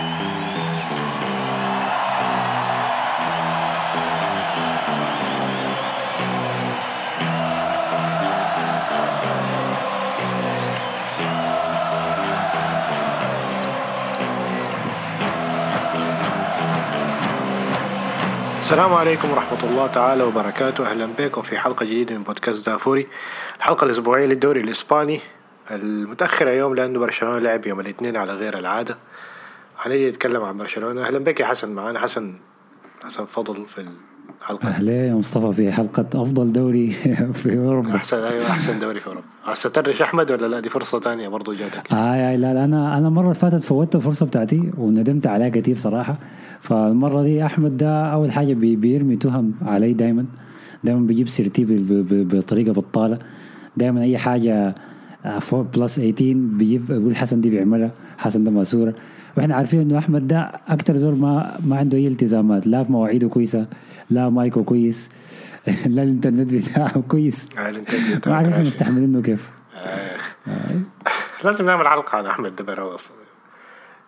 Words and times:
السلام 0.00 0.14
عليكم 18.94 19.30
ورحمة 19.30 19.58
الله 19.62 19.86
تعالى 19.86 20.22
وبركاته. 20.22 20.90
أهلا 20.90 21.08
بكم 21.18 21.42
في 21.42 21.58
حلقة 21.58 21.84
جديدة 21.84 22.14
من 22.14 22.22
بودكاست 22.22 22.70
دافوري. 22.70 23.06
الحلقة 23.56 23.84
الأسبوعية 23.84 24.26
للدوري 24.26 24.60
الإسباني 24.60 25.20
المتأخرة 25.70 26.50
يوم 26.50 26.74
لأنه 26.74 26.98
برشلونة 26.98 27.38
لعب 27.38 27.66
يوم 27.66 27.80
الاثنين 27.80 28.16
على 28.16 28.32
غير 28.32 28.58
العادة. 28.58 28.98
هنيجي 29.82 30.08
نتكلم 30.08 30.42
عن 30.42 30.56
برشلونة. 30.56 31.06
أهلا 31.06 31.18
بك 31.18 31.40
يا 31.40 31.46
حسن 31.46 31.70
معانا 31.72 31.98
حسن 32.00 32.34
حسن 33.04 33.24
فضل 33.24 33.66
في 33.66 33.86
الحلقة. 34.40 34.68
أهلا 34.68 35.06
يا 35.06 35.14
مصطفى 35.14 35.52
في 35.52 35.72
حلقة 35.72 36.22
أفضل 36.22 36.52
دوري 36.52 36.90
في 37.40 37.58
أوروبا. 37.58 37.94
أحسن 37.96 38.16
أيوه 38.16 38.50
أحسن 38.50 38.78
دوري 38.78 39.00
في 39.00 39.06
أوروبا. 39.06 39.26
هسترش 39.44 40.02
أحمد 40.02 40.30
ولا 40.30 40.46
لا؟ 40.46 40.60
دي 40.60 40.68
فرصة 40.68 41.00
ثانية 41.00 41.28
برضه 41.28 41.54
جاتك. 41.54 41.92
آه 41.92 42.36
لا 42.36 42.54
لا 42.54 42.64
أنا 42.64 42.98
أنا 42.98 43.08
المرة 43.08 43.22
اللي 43.24 43.34
فاتت 43.34 43.62
فوتت 43.64 43.96
الفرصه 43.96 44.26
بتاعتي 44.26 44.70
وندمت 44.78 45.26
عليها 45.26 45.48
كثير 45.48 45.74
صراحة. 45.74 46.18
فالمرة 46.60 47.22
دي 47.22 47.46
أحمد 47.46 47.76
ده 47.76 48.06
أول 48.12 48.32
حاجة 48.32 48.54
بيرمي 48.54 49.16
تهم 49.16 49.54
علي 49.62 49.92
دائما 49.92 50.24
دائما 50.84 51.06
بيجيب 51.06 51.28
سيرتي 51.28 51.66
بطريقة 52.10 52.72
بطالة. 52.72 53.18
دائما 53.76 54.02
أي 54.02 54.18
حاجة 54.18 54.74
4 55.24 55.62
plus 55.62 55.94
18 56.00 56.34
بيجيب 56.34 56.86
بيقول 56.86 57.16
حسن 57.16 57.40
دي 57.40 57.50
بيعملها 57.50 57.90
حسن 58.18 58.44
ده 58.44 58.50
ماسورة. 58.50 58.94
وإحنا 59.36 59.54
عارفين 59.54 59.80
إنه 59.80 59.98
أحمد 59.98 60.28
ده 60.28 60.52
أكتر 60.68 60.92
زول 60.92 61.14
ما 61.14 61.56
ما 61.66 61.76
عنده 61.76 61.98
أي 61.98 62.06
التزامات 62.06 62.66
لا 62.66 62.82
في 62.82 62.92
مواعيده 62.92 63.28
كويسة 63.28 63.66
لا 64.10 64.28
مايكو 64.28 64.64
كويس 64.64 65.10
لا 65.86 66.02
الإنترنت 66.02 66.54
بتاعه 66.54 67.00
كويس. 67.00 67.48
آه، 67.58 67.82
ما 68.26 68.36
عارف 68.36 68.48
إحنا 68.48 68.64
مستحملينه 68.64 69.22
كيف. 69.22 69.50
آه. 69.74 70.80
لازم 71.44 71.66
نعمل 71.66 71.88
حلقة 71.88 72.18
عن 72.18 72.26
أحمد 72.26 72.56
دبر 72.56 72.94
أصلا 72.94 73.16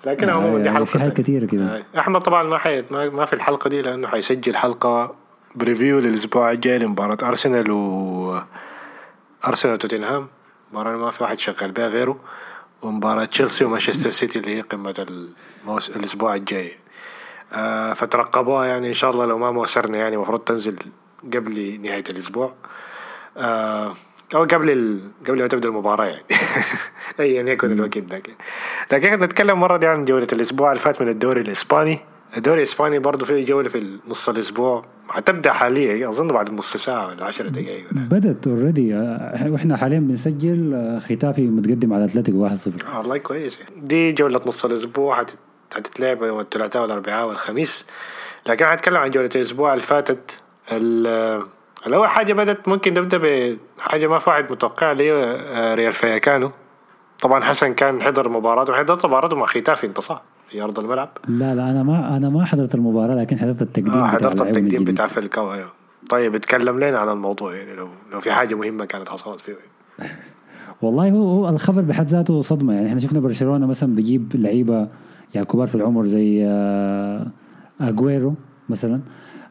لكن 0.07 0.29
آه، 0.29 0.33
عموما 0.33 0.59
دي 0.59 0.65
يعني 0.65 0.77
حلقة 0.77 0.85
في 0.85 0.99
حاجات 0.99 1.17
كثيره 1.17 1.47
كده. 1.47 1.85
أحمد 1.99 2.21
طبعا 2.21 2.43
ما 2.43 2.59
حي 2.59 2.85
ما 2.91 3.25
في 3.25 3.33
الحلقة 3.33 3.69
دي 3.71 3.83
لأنه 3.83 4.09
حيسجل 4.09 4.57
حلقة 4.57 5.15
preview 5.55 5.98
للأسبوع 5.99 6.53
الجاي 6.53 6.79
لمباراة 6.79 7.17
أرسنال 7.23 7.71
و 7.71 8.39
أرسنال 9.47 9.75
وتوتنهام. 9.75 10.27
مباراة 10.73 10.97
ما 10.97 11.11
في 11.11 11.23
واحد 11.23 11.39
شغال 11.39 11.73
بها 11.73 11.89
غيره 11.89 12.20
ومباراة 12.83 13.25
تشيلسي 13.25 13.65
ومانشستر 13.65 14.11
سيتي 14.11 14.39
اللي 14.39 14.56
هي 14.56 14.61
قمة 14.61 15.06
الموس... 15.64 15.91
الأسبوع 15.91 16.34
الجاي. 16.34 16.77
آه 17.53 17.92
فترقبوها 17.92 18.67
يعني 18.67 18.89
إن 18.89 18.92
شاء 18.92 19.11
الله 19.11 19.27
لو 19.27 19.39
ما 19.39 19.51
موسرنا 19.51 19.98
يعني 19.98 20.17
المفروض 20.17 20.41
تنزل 20.41 20.79
قبل 21.34 21.81
نهاية 21.83 22.05
الأسبوع. 22.11 22.55
آه 23.37 23.95
أو 24.34 24.45
قبل 24.45 24.70
ال... 24.70 25.01
قبل 25.27 25.42
ما 25.42 25.48
تبدأ 25.48 25.69
المباراة 25.69 26.05
يعني. 26.05 26.25
أيا 27.20 27.42
يكن 27.42 27.73
الوقت 27.73 27.98
ذاك. 27.98 28.31
لكن 28.92 29.12
نتكلم 29.12 29.61
مرة 29.61 29.77
دي 29.77 29.86
عن 29.86 30.05
جولة 30.05 30.27
الأسبوع 30.33 30.69
اللي 30.73 30.81
فات 30.81 31.03
من 31.03 31.09
الدوري 31.09 31.41
الإسباني. 31.41 32.12
الدوري 32.37 32.59
الإسباني 32.59 32.99
برضه 32.99 33.27
فيه 33.27 33.45
جولة 33.47 33.69
في 33.69 33.99
نص 34.09 34.29
الأسبوع. 34.29 34.83
حتبدأ 35.09 35.53
حاليا 35.53 36.09
أظن 36.09 36.29
بعد 36.29 36.53
نص 36.53 36.77
ساعة 36.77 37.07
ولا 37.09 37.25
10 37.25 37.49
دقائق 37.49 37.85
بدت 37.93 38.47
already 38.48 38.95
وإحنا 39.49 39.77
حاليا 39.77 40.01
بنسجل 40.01 40.75
آه، 40.75 40.99
خيتافي 40.98 41.43
متقدم 41.43 41.93
على 41.93 42.05
أتلتيكو 42.05 42.49
1-0 42.49 42.97
والله 42.97 43.19
كويس. 43.19 43.61
دي 43.77 44.13
جولة 44.13 44.41
نص 44.47 44.65
الأسبوع 44.65 45.17
حت- 45.17 45.35
حتتلعب 45.75 46.23
يوم 46.23 46.41
الثلاثاء 46.41 46.83
والأربعاء 46.83 47.29
والخميس. 47.29 47.85
لكن 48.47 48.67
حنتكلم 48.67 48.97
عن 48.97 49.11
جولة 49.11 49.31
الأسبوع 49.35 49.73
اللي 49.73 49.85
فاتت. 49.85 50.37
ال- 50.73 51.43
الأول 51.87 52.09
حاجة 52.09 52.33
بدت 52.33 52.69
ممكن 52.69 52.95
نبدأ 52.95 53.19
بحاجة 53.79 54.07
ما 54.07 54.19
في 54.19 54.31
واحد 54.31 54.51
متوقع 54.53 54.92
اللي 54.92 55.13
آه، 55.13 55.75
رايو 55.75 55.92
فايكانو 55.92 56.51
طبعا 57.21 57.45
حسن 57.45 57.75
كان 57.75 58.03
حضر 58.03 58.29
مباراة 58.29 58.71
وحضرت 58.71 59.07
مباراة 59.07 59.35
مع 59.35 59.47
ختافي 59.47 59.87
انت 59.87 60.01
صح 60.01 60.23
في 60.52 60.63
أرض 60.63 60.79
الملعب؟ 60.79 61.08
لا 61.29 61.55
لا 61.55 61.70
أنا 61.70 61.83
ما 61.83 62.17
أنا 62.17 62.29
ما 62.29 62.45
حضرت 62.45 62.74
المباراة 62.74 63.14
لكن 63.14 63.39
حضرت 63.39 63.63
التقديم 63.63 63.95
آه 63.95 63.98
بتاع 63.98 64.07
حضرت 64.08 64.40
اللاعبين 64.40 64.67
التقديم. 64.67 64.95
بتاع 64.95 65.07
فيلكاو 65.07 65.52
أيوه. 65.52 65.73
طيب 66.11 66.35
اتكلم 66.35 66.79
لنا 66.79 66.98
عن 66.98 67.08
الموضوع 67.08 67.55
يعني 67.57 67.74
لو 67.74 67.89
لو 68.13 68.20
في 68.20 68.33
حاجة 68.33 68.55
مهمة 68.55 68.85
كانت 68.85 69.08
حصلت 69.08 69.41
فيه. 69.41 69.57
والله 70.83 71.11
هو 71.11 71.30
هو 71.30 71.48
الخبر 71.48 71.80
بحد 71.80 72.07
ذاته 72.07 72.41
صدمة. 72.41 72.73
يعني 72.74 72.89
إحنا 72.89 73.01
شفنا 73.01 73.20
برشلونة 73.20 73.67
مثلا 73.67 73.95
بيجيب 73.95 74.33
لعيبة 74.35 74.89
يعني 75.35 75.46
كبار 75.46 75.67
في 75.67 75.74
العمر 75.74 76.05
زي 76.05 76.45
آه، 76.46 77.27
أجويرو 77.80 78.35
مثلا. 78.68 79.01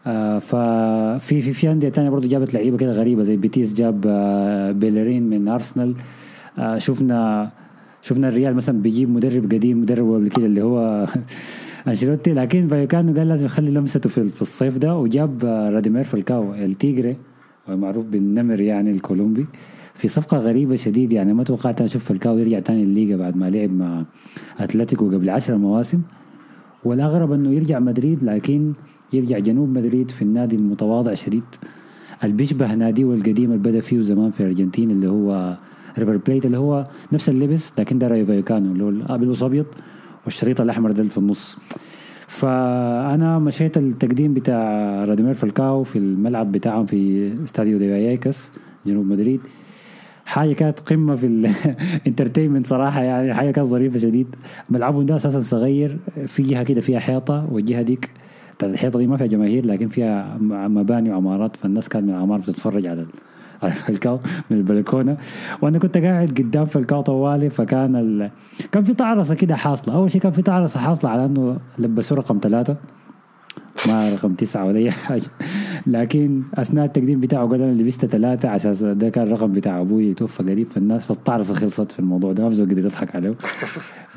آه، 0.07 0.40
ففي 0.40 1.41
في 1.41 1.53
في 1.53 1.72
أندية 1.72 1.90
تانية 1.90 2.09
برضه 2.09 2.28
جابت 2.28 2.53
لعيبة 2.53 2.78
كده 2.78 2.91
غريبة 2.91 3.23
زي 3.23 3.38
بيتيس 3.38 3.73
جاب 3.73 4.03
آه، 4.07 4.72
بيلرين 4.72 5.29
من 5.29 5.47
أرسنال. 5.47 5.95
شفنا 6.78 7.50
شفنا 8.01 8.29
الريال 8.29 8.56
مثلا 8.56 8.81
بيجيب 8.81 9.09
مدرب 9.09 9.44
قديم 9.53 9.81
مدرب 9.81 10.13
قبل 10.13 10.29
كده 10.29 10.45
اللي 10.45 10.62
هو 10.62 11.07
أنشيلوتي. 11.88 12.34
لكن 12.34 12.67
فايكانو 12.67 13.13
قال 13.13 13.28
لازم 13.28 13.45
يخلي 13.45 13.72
لمسته 13.72 14.09
في 14.09 14.41
الصيف 14.41 14.78
ده 14.78 14.97
وجاب 14.97 15.45
راداميل 15.46 16.03
فالكاو 16.03 16.53
التيجري 16.53 17.17
معروف 17.67 18.06
بالنمر 18.06 18.61
يعني 18.61 18.91
الكولومبي 18.91 19.45
في 19.94 20.07
صفقة 20.07 20.38
غريبة 20.38 20.75
شديد 20.75 21.13
يعني. 21.13 21.34
ما 21.34 21.44
توقعت 21.44 21.81
أشوف 21.81 22.03
فالكاو 22.03 22.38
يرجع 22.38 22.59
تاني 22.59 22.84
الليجا 22.84 23.17
بعد 23.17 23.38
ما 23.38 23.50
لعب 23.50 23.72
مع 23.72 24.03
أتلتيكو 24.59 25.09
قبل 25.09 25.29
عشر 25.29 25.57
مواسم. 25.57 26.01
والأغرب 26.84 27.31
إنه 27.31 27.51
يرجع 27.51 27.79
مدريد 27.79 28.23
لكن 28.23 28.73
يرجع 29.13 29.40
جنوب 29.40 29.69
مدريد 29.69 30.11
في 30.11 30.22
النادي 30.22 30.56
المتواضع 30.56 31.13
شديد. 31.13 31.44
اللي 32.23 32.35
بيشبه 32.35 32.75
ناديه 32.75 33.13
القديم 33.13 33.51
اللي 33.51 33.57
بدأ 33.57 33.79
فيه 33.79 34.01
زمان 34.01 34.31
في 34.31 34.40
الأرجنتين 34.40 34.91
اللي 34.91 35.07
هو 35.07 35.57
ريفر 36.00 36.18
بليت 36.18 36.46
اللي 36.46 36.57
هو 36.57 36.88
نفس 37.12 37.29
اللبس 37.29 37.74
لكن 37.79 38.00
ده 38.00 38.07
رايو 38.07 38.25
فايكانو 38.25 38.72
اللي 38.72 38.84
هو 38.84 39.18
بيلبس 39.18 39.44
ابيض 39.44 39.66
والشريط 40.25 40.62
الأحمر 40.62 40.91
ده 40.91 41.03
في 41.03 41.18
النص. 41.18 41.57
فأنا 42.28 43.40
مشيت 43.40 43.78
التقديم 43.78 44.34
بتاع 44.34 44.63
راداميل 45.06 45.34
فالكاو 45.34 45.84
في 45.84 45.96
الملعب 46.00 46.52
بتاعهم 46.52 46.85
في 46.85 47.31
استاديو 47.44 47.78
دي 47.78 47.90
فاياكاس 47.90 48.52
جنوب 48.85 49.06
مدريد. 49.06 49.40
حاجة 50.25 50.53
كانت 50.53 50.79
قمة 50.79 51.16
في 51.16 51.28
ال 51.28 51.38
entertainment 51.38 52.68
صراحة 52.73 53.02
يعني 53.02 53.34
حاجة 53.34 53.52
كانت 53.52 53.68
ظريفة 53.68 54.00
شديد. 54.00 54.35
ملعبهم 54.69 55.06
ده 55.06 55.16
أساسا 55.16 55.40
صغير 55.40 55.97
في 56.28 56.44
جهه 56.44 56.63
كده 56.63 56.81
فيها 56.81 57.00
حيطة 57.00 57.47
والجهة 57.52 57.81
ديك 57.81 58.12
بتاعت 58.58 58.73
الحيطة 58.73 59.00
دي 59.00 59.08
ما 59.08 59.18
فيها 59.18 59.28
جماهير 59.28 59.66
لكن 59.66 59.88
فيها 59.88 60.38
مباني 60.68 61.12
وعمارات 61.12 61.56
فالناس 61.56 61.90
كانت 61.90 62.06
من 62.06 62.13
العمار 62.13 62.40
بتتفرج 62.40 62.85
على 62.85 63.06
على 63.63 63.72
فالكاو 63.72 64.19
من 64.49 64.57
البلكونة. 64.57 65.17
وأنا 65.61 65.79
كنت 65.79 65.97
قاعد 65.97 66.29
قدام 66.29 66.66
فالكاو 66.66 67.01
طوالي 67.01 67.49
فكان 67.49 67.95
ال... 67.95 68.31
كان 68.72 68.83
في 68.83 68.94
تعرصه 68.94 69.35
كده 69.35 69.55
حاصلة. 69.55 69.95
أول 69.95 70.11
شيء 70.11 70.22
كان 70.22 70.31
في 70.31 70.41
تعرصه 70.41 70.79
حاصلة 70.79 71.11
على 71.11 71.25
إنه 71.25 71.57
لبسوه 71.79 72.17
رقم 72.17 72.39
ثلاثة. 72.41 72.77
ما 73.88 74.09
رقم 74.09 74.33
تسعة 74.33 74.66
ولا 74.66 74.77
أي 74.79 74.91
حاجة. 74.91 75.25
لكن 75.88 76.44
أثناء 76.55 76.85
التقديم 76.85 77.19
بتاعه 77.19 77.47
قال 77.47 77.61
أنا 77.61 77.72
لبست 77.72 78.05
ثلاثة 78.05 78.55
أساس 78.55 78.83
ده 78.83 79.09
كان 79.09 79.27
الرقم 79.27 79.51
بتاع 79.51 79.81
أبوي 79.81 80.13
توفى 80.13 80.43
قريب 80.43 80.67
فالناس 80.67 81.05
فالطعرسة 81.05 81.53
خلصت 81.53 81.91
في 81.91 81.99
الموضوع 81.99 82.31
ده 82.31 82.43
ما 82.43 82.49
في 82.49 82.55
زول 82.55 82.69
قدر 82.69 82.85
يضحك 82.85 83.16
عليه. 83.16 83.35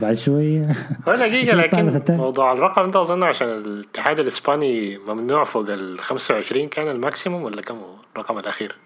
بعد 0.01 0.15
شوية 0.15 0.71
هو 1.09 1.15
دقيقة 1.15 1.57
لكن. 1.57 2.17
موضوع 2.17 2.53
الرقم 2.53 2.91
ده 2.91 3.03
أظن 3.03 3.23
عشان 3.23 3.49
الاتحاد 3.49 4.19
الإسباني 4.19 4.99
ممنوع 4.99 5.45
فوق 5.45 5.71
ال 5.71 5.99
25 5.99 6.69
كان 6.69 6.89
ال 6.89 6.96
maximum 6.96 7.43
ولا 7.43 7.63
كم 7.63 7.77
الرقم 8.17 8.39
الأخير؟ 8.39 8.77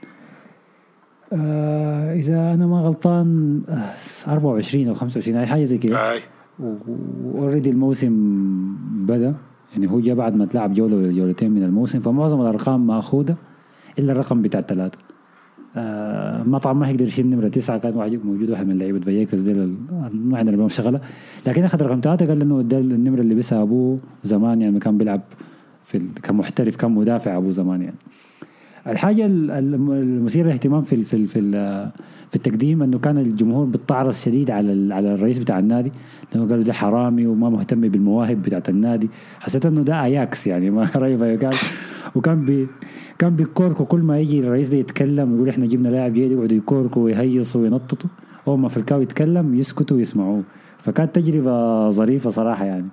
آه 1.33 2.12
إذا 2.15 2.55
أنا 2.55 2.66
ما 2.66 2.81
غلطان 2.81 3.61
آه 3.69 4.33
24 4.33 4.89
أو 4.89 4.94
25 4.94 5.37
أي 5.39 5.47
حاجة 5.47 5.65
زي 5.65 5.78
كده. 5.78 6.12
أي. 6.12 6.21
و 6.60 6.74
already 6.74 7.71
الموسم 7.71 8.14
بدأ 9.06 9.35
يعني 9.73 9.91
هو 9.91 10.00
جاء 10.00 10.14
بعد 10.14 10.37
ما 10.37 10.44
تلعب 10.44 10.73
جولة 10.73 10.97
ولا 10.97 11.11
جولتين 11.11 11.50
من 11.50 11.62
الموسم 11.62 12.00
فمعظم 12.00 12.41
الأرقام 12.41 12.87
ماخوذه 12.87 13.37
إلا 13.99 14.12
الرقم 14.12 14.43
بتاع 14.43 14.61
الثلاثة. 14.61 14.99
آه 15.76 16.43
ما 16.43 16.58
طبعا 16.58 16.73
ما 16.75 16.88
هيقدر 16.88 17.05
يشيل 17.06 17.31
نمرة 17.31 17.49
تسعة 17.49 17.79
كان 17.79 17.97
واحد 17.97 18.20
موجود 18.25 18.50
واحد 18.50 18.67
من 18.67 18.79
لعيبة 18.79 19.00
فاياكاس 19.00 19.40
دي 19.41 19.52
ال- 19.52 19.76
ما 20.14 20.38
عندنا 20.38 20.56
بهم 20.56 20.69
شغلة. 20.69 21.00
لكن 21.47 21.64
أخذ 21.64 21.82
رقم 21.82 22.00
ثلاثة 22.05 22.26
قال 22.26 22.43
إنه 22.43 22.62
ده 22.62 22.79
النمرة 22.79 23.20
اللي 23.20 23.35
لبسها 23.35 23.62
أبوه 23.62 23.99
زمان 24.23 24.61
يعني 24.62 24.79
كان 24.79 24.99
بيلعب 24.99 25.20
في 25.85 25.99
كمحترف 26.23 26.76
كان 26.76 26.91
مدافع 26.91 27.37
أبوه 27.37 27.50
زمان 27.50 27.82
يعني. 27.82 27.97
الحاجة 28.88 29.26
ال- 29.26 29.50
ال- 29.50 29.75
المثيرة 29.75 30.46
للاهتمام 30.46 30.82
في 30.82 31.05
في 31.05 31.26
في 31.26 31.40
في 32.31 32.37
التقديم 32.37 32.82
إنه 32.82 32.99
كان 32.99 33.19
الجمهور 33.19 33.67
بتعرض 33.67 34.12
شديد 34.12 34.50
على 34.50 34.94
على 34.94 35.14
الرئيس 35.14 35.38
بتاع 35.38 35.58
النادي. 35.58 35.93
لما 36.35 36.46
قالوا 36.46 36.64
ده 36.64 36.73
حرامي 36.73 37.26
وما 37.26 37.50
مهتم 37.50 37.81
بالمواهب 37.81 38.43
بتاعت 38.43 38.69
النادي. 38.69 39.11
حسيت 39.40 39.67
إنه 39.67 39.82
ده 39.82 40.05
أياكس 40.05 40.46
يعني 40.46 40.70
ما 40.70 40.88
راي 40.96 41.37
كان 41.37 41.52
وكان 42.14 42.44
بي 42.44 42.69
كان 43.19 43.37
بيكوركوا 43.37 43.87
كل 43.87 44.00
ما 44.00 44.19
يجي 44.19 44.40
الرئيس 44.40 44.69
ده 44.69 44.79
يتكلم 44.79 45.35
يقول 45.37 45.49
إحنا 45.49 45.67
جبنا 45.67 45.88
لاعب 45.88 46.12
جيد 46.12 46.32
يقعدوا 46.32 46.56
يكوركوا 46.58 47.02
ويهيصوا 47.05 47.61
وينططوا. 47.62 48.11
اول 48.49 48.58
ما 48.58 48.69
فالكاو 48.69 49.00
يتكلم 49.00 49.55
يسكتوا 49.55 49.96
ويسمعوه. 49.96 50.43
فكانت 50.79 51.14
تجربة 51.14 51.90
ظريفة 51.90 52.31
صراحة 52.31 52.64
يعني. 52.64 52.88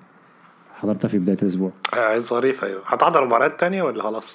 حضرتها 0.75 1.07
في 1.07 1.18
بداية 1.18 1.38
الأسبوع. 1.42 1.71
آه 1.94 2.19
ظريف 2.19 2.63
أيوه. 2.63 2.81
حتحضر 2.86 3.25
مباريات 3.25 3.59
تانية 3.59 3.83
ولا 3.83 4.03
خلاص؟ 4.03 4.33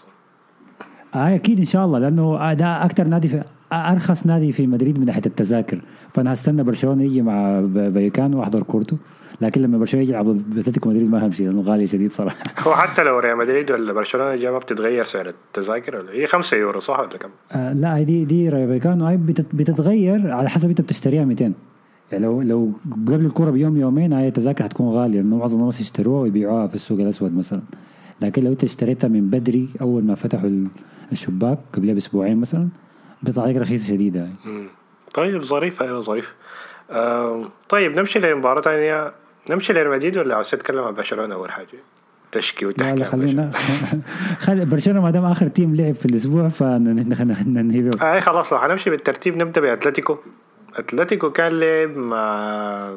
آه 1.15 1.35
أكيد 1.35 1.59
إن 1.59 1.65
شاء 1.65 1.85
الله 1.87 1.99
لأنه 1.99 2.53
ده 2.53 2.85
أكثر 2.85 3.07
نادي 3.09 3.29
في 3.29 3.43
أرخص 3.73 4.27
نادي 4.27 4.53
في 4.53 4.67
مدريد 4.67 4.99
من 4.99 5.05
ناحية 5.07 5.23
التذاكر. 5.27 5.81
فأنا 6.15 6.33
هستنى 6.33 6.63
برشلونة 6.63 7.03
يجي 7.03 7.23
مع 7.23 7.63
فايكانو 7.75 8.39
وأحضر 8.39 8.63
كورتو 8.63 8.97
لكن 9.41 9.61
لما 9.63 9.79
برشلونة 9.79 10.03
يجي 10.05 10.13
يلعب 10.13 10.37
اتلتيكو 10.59 10.89
مدريد 10.89 11.11
ما 11.11 11.27
همشي 11.27 11.45
لأنه 11.47 11.61
غالي 11.61 11.87
شديد 11.87 12.13
صراحة. 12.13 12.37
هو 12.69 12.75
حتى 12.75 13.03
لو 13.03 13.19
ريال 13.19 13.37
مدريد 13.39 13.71
ولا 13.71 13.93
برشلونة 13.93 14.37
جا 14.37 14.51
ما 14.51 14.59
بتتغير 14.59 15.05
سعر 15.05 15.27
التذاكر 15.29 15.97
ولا؟ 15.97 16.13
هي 16.13 16.27
5 16.27 16.57
يورو 16.57 16.81
صح 16.81 17.01
ولا 17.01 17.09
كم؟ 17.19 17.29
آه 17.53 17.73
لا 17.73 18.03
دي 18.03 18.25
دي 18.25 18.51
فايكانو 18.51 19.05
هاي 19.07 19.17
بتت- 19.17 19.55
بتتغير 19.55 20.33
على 20.33 20.49
حسب 20.51 20.69
انت 20.69 20.81
بتشتريها 20.81 21.25
200 21.25 21.53
يعني 22.13 22.25
لو 22.25 22.43
لو 22.43 22.71
قبل 23.07 23.27
الكورة 23.27 23.51
بيوم 23.51 23.77
يومين 23.77 24.13
هاي 24.13 24.29
التذاكر 24.29 24.65
حتكون 24.65 24.89
غالية 24.89 25.21
لأنه 25.21 25.37
معظم 25.37 25.61
الناس 25.61 25.81
يشتروها 25.81 26.21
ويبيعوها 26.23 26.67
في 26.67 26.75
السوق 26.75 27.01
الأسود 27.01 27.37
مثلا. 27.37 27.61
لكن 28.23 28.45
لو 28.45 28.51
انت 28.53 28.65
اشتريتها 28.65 29.09
من 29.09 29.31
بدري 29.31 29.69
أول 29.81 30.05
ما 30.05 30.15
فتحوا 30.15 30.49
ال- 30.49 30.69
الشباك 31.13 31.59
قبلها 31.73 31.95
بأسبوعين 31.95 32.41
مثلا 32.41 32.69
بيطلع 33.23 33.43
عليك 33.43 33.57
رخيصة 33.57 33.89
شديدة 33.95 34.21
يعني. 34.21 34.67
طيب 35.15 35.43
ظريف 35.43 35.83
أيوه 35.83 36.01
ظريف 36.01 36.35
آه 36.91 37.45
طيب 37.69 37.97
نمشي 37.99 38.19
لمباراة 38.19 38.61
ثانية 38.61 39.13
نمشي 39.51 39.73
لريال 39.73 39.91
مدريد 39.91 40.17
ولا 40.19 40.35
عاوز 40.35 40.51
تتكلم 40.51 40.79
عن 40.85 40.95
برشلونة 40.95 41.35
أول 41.35 41.51
حاجة؟ 41.51 41.67
تشكي 42.33 42.65
لا 42.65 42.69
وتحكي 42.71 42.95
لا 42.99 43.05
عن 43.07 43.11
خلينا 43.13 43.51
خلي 44.45 44.65
برشلونة 44.65 45.01
ما 45.03 45.11
دام 45.11 45.25
آخر 45.25 45.49
team 45.49 45.75
لعب 45.77 45.95
في 45.95 46.07
الأسبوع 46.07 46.49
فننهي. 46.49 47.91
آه 48.03 48.21
خلاص 48.21 48.53
لو 48.53 48.59
حنمشي 48.59 48.91
بالترتيب 48.91 49.37
نبدأ 49.37 49.61
بأتلتيكو 49.61 50.17
أتلتيكو 50.77 51.31
كان 51.31 51.53
لعب 51.61 51.97
مع 51.97 52.97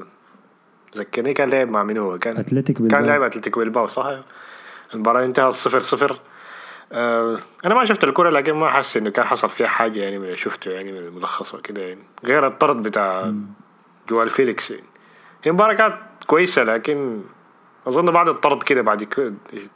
ذكرني 0.97 1.33
كان 1.33 1.49
لعب 1.49 1.69
مع 1.69 1.83
مين 1.83 1.97
هو 1.97 2.17
كان 2.19 2.37
اتلتيك 2.37 2.77
كان. 2.87 3.05
لعب 3.05 3.21
أتلتيكو 3.21 3.59
بالباو 3.59 3.87
صح 3.87 4.13
المباراة 4.93 5.25
انتهت 5.25 5.53
صفر 5.53 5.79
صفر. 5.79 6.19
آه 6.91 7.37
أنا 7.65 7.75
ما 7.75 7.85
شفت 7.85 8.03
الكرة 8.03 8.29
لكن 8.29 8.53
ما 8.53 8.69
حاسس 8.69 8.97
إنه 8.97 9.09
كان 9.09 9.25
حصل 9.25 9.49
فيها 9.49 9.67
حاجة 9.67 9.99
يعني 9.99 10.19
من 10.19 10.25
اللي 10.25 10.35
شفته 10.35 10.71
يعني 10.71 10.91
من 10.91 10.97
الملخص 10.97 11.55
وكده 11.55 11.81
يعني. 11.81 12.01
غير 12.25 12.47
الطرد 12.47 12.83
بتاع 12.83 13.33
جواو 14.09 14.29
فيليكس 14.29 14.71
يعني. 14.71 14.83
المباراة 15.47 15.73
كانت 15.73 15.95
كويسة 16.27 16.63
لكن 16.63 17.21
أظن 17.87 18.05
بعد 18.11 18.27
الطرد 18.27 18.63
كده 18.63 18.81
بعد 18.81 19.07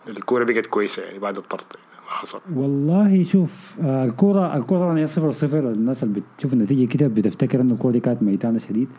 الكورة 0.08 0.44
بقت 0.44 0.66
كويسة 0.66 1.04
يعني 1.04 1.20
بعد 1.20 1.38
الطرد 1.38 1.66
يعني 1.76 2.06
ما 2.06 2.12
حصل. 2.12 2.42
والله 2.56 3.24
شوف 3.24 3.78
آه، 3.82 4.06
الكرة 4.06 4.58
الكرة 4.58 4.78
طبعا 4.78 5.00
هي 5.00 5.08
صفر 5.08 5.32
صفر. 5.32 5.60
الناس 5.60 6.04
اللي 6.04 6.22
بتشوف 6.36 6.54
النتيجة 6.54 6.98
كده 6.98 7.08
بتفتكر 7.08 7.62
إنه 7.62 7.74
الكرة 7.74 7.92
دي 7.92 8.00
كانت 8.00 8.24
ميتانة 8.24 8.58
شديد. 8.58 8.90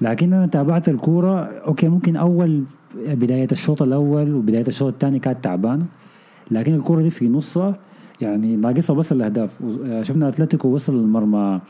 لكن 0.00 0.32
أنا 0.32 0.46
تابعت 0.46 0.88
الكورة. 0.88 1.44
أوكي 1.44 1.88
ممكن 1.88 2.16
أول 2.16 2.64
بداية 2.94 3.48
الشوط 3.52 3.82
الأول 3.82 4.34
وبداية 4.34 4.66
الشوط 4.68 4.92
الثاني 4.92 5.18
كانت 5.18 5.44
تعبانة 5.44 5.86
لكن 6.50 6.74
الكرة 6.74 7.02
دي 7.02 7.10
في 7.10 7.28
نصها. 7.28 7.78
يعني 8.20 8.56
ناقصها 8.56 8.96
بس 8.96 9.12
الأهداف. 9.12 9.58
آه، 9.84 10.02
شفنا 10.02 10.28
أتلتيكو 10.28 10.68
وصل 10.68 10.94
المرمى. 10.94 11.60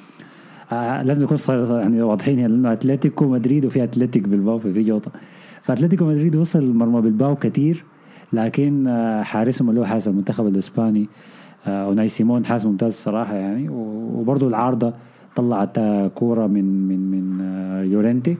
آه 0.72 1.02
لازم 1.02 1.24
نكون 1.24 1.38
يعني 1.80 2.02
واضحين 2.02 2.38
هنا 2.38 2.48
لأنه 2.48 2.72
أتلتيكو 2.72 3.24
مدريد 3.24 3.64
وفي 3.64 3.84
أتلتيك 3.84 4.28
بالباو 4.28 4.58
في 4.58 4.82
جوطة. 4.82 5.10
فأتلتيكو 5.62 6.04
مدريد 6.04 6.36
وصل 6.36 6.74
مرمى 6.74 7.00
بالباو 7.00 7.36
كثير 7.36 7.84
لكن 8.32 8.86
آه، 8.86 9.22
حارسهم 9.22 9.70
اللي 9.70 9.80
هو 9.80 9.84
حارس 9.84 10.08
المنتخب 10.08 10.46
الإسباني 10.46 11.08
آه، 11.66 11.84
أوناي 11.84 12.08
سيمون 12.08 12.44
حارس 12.44 12.66
ممتاز 12.66 12.92
صراحة 12.92 13.34
يعني. 13.34 13.68
وبرضه 13.68 14.48
العارضة. 14.48 14.94
طلعت 15.36 15.76
كورة 16.14 16.46
من 16.46 16.88
من 16.88 17.10
من 17.10 17.40
آه، 17.40 17.82
يورنتي. 17.82 18.36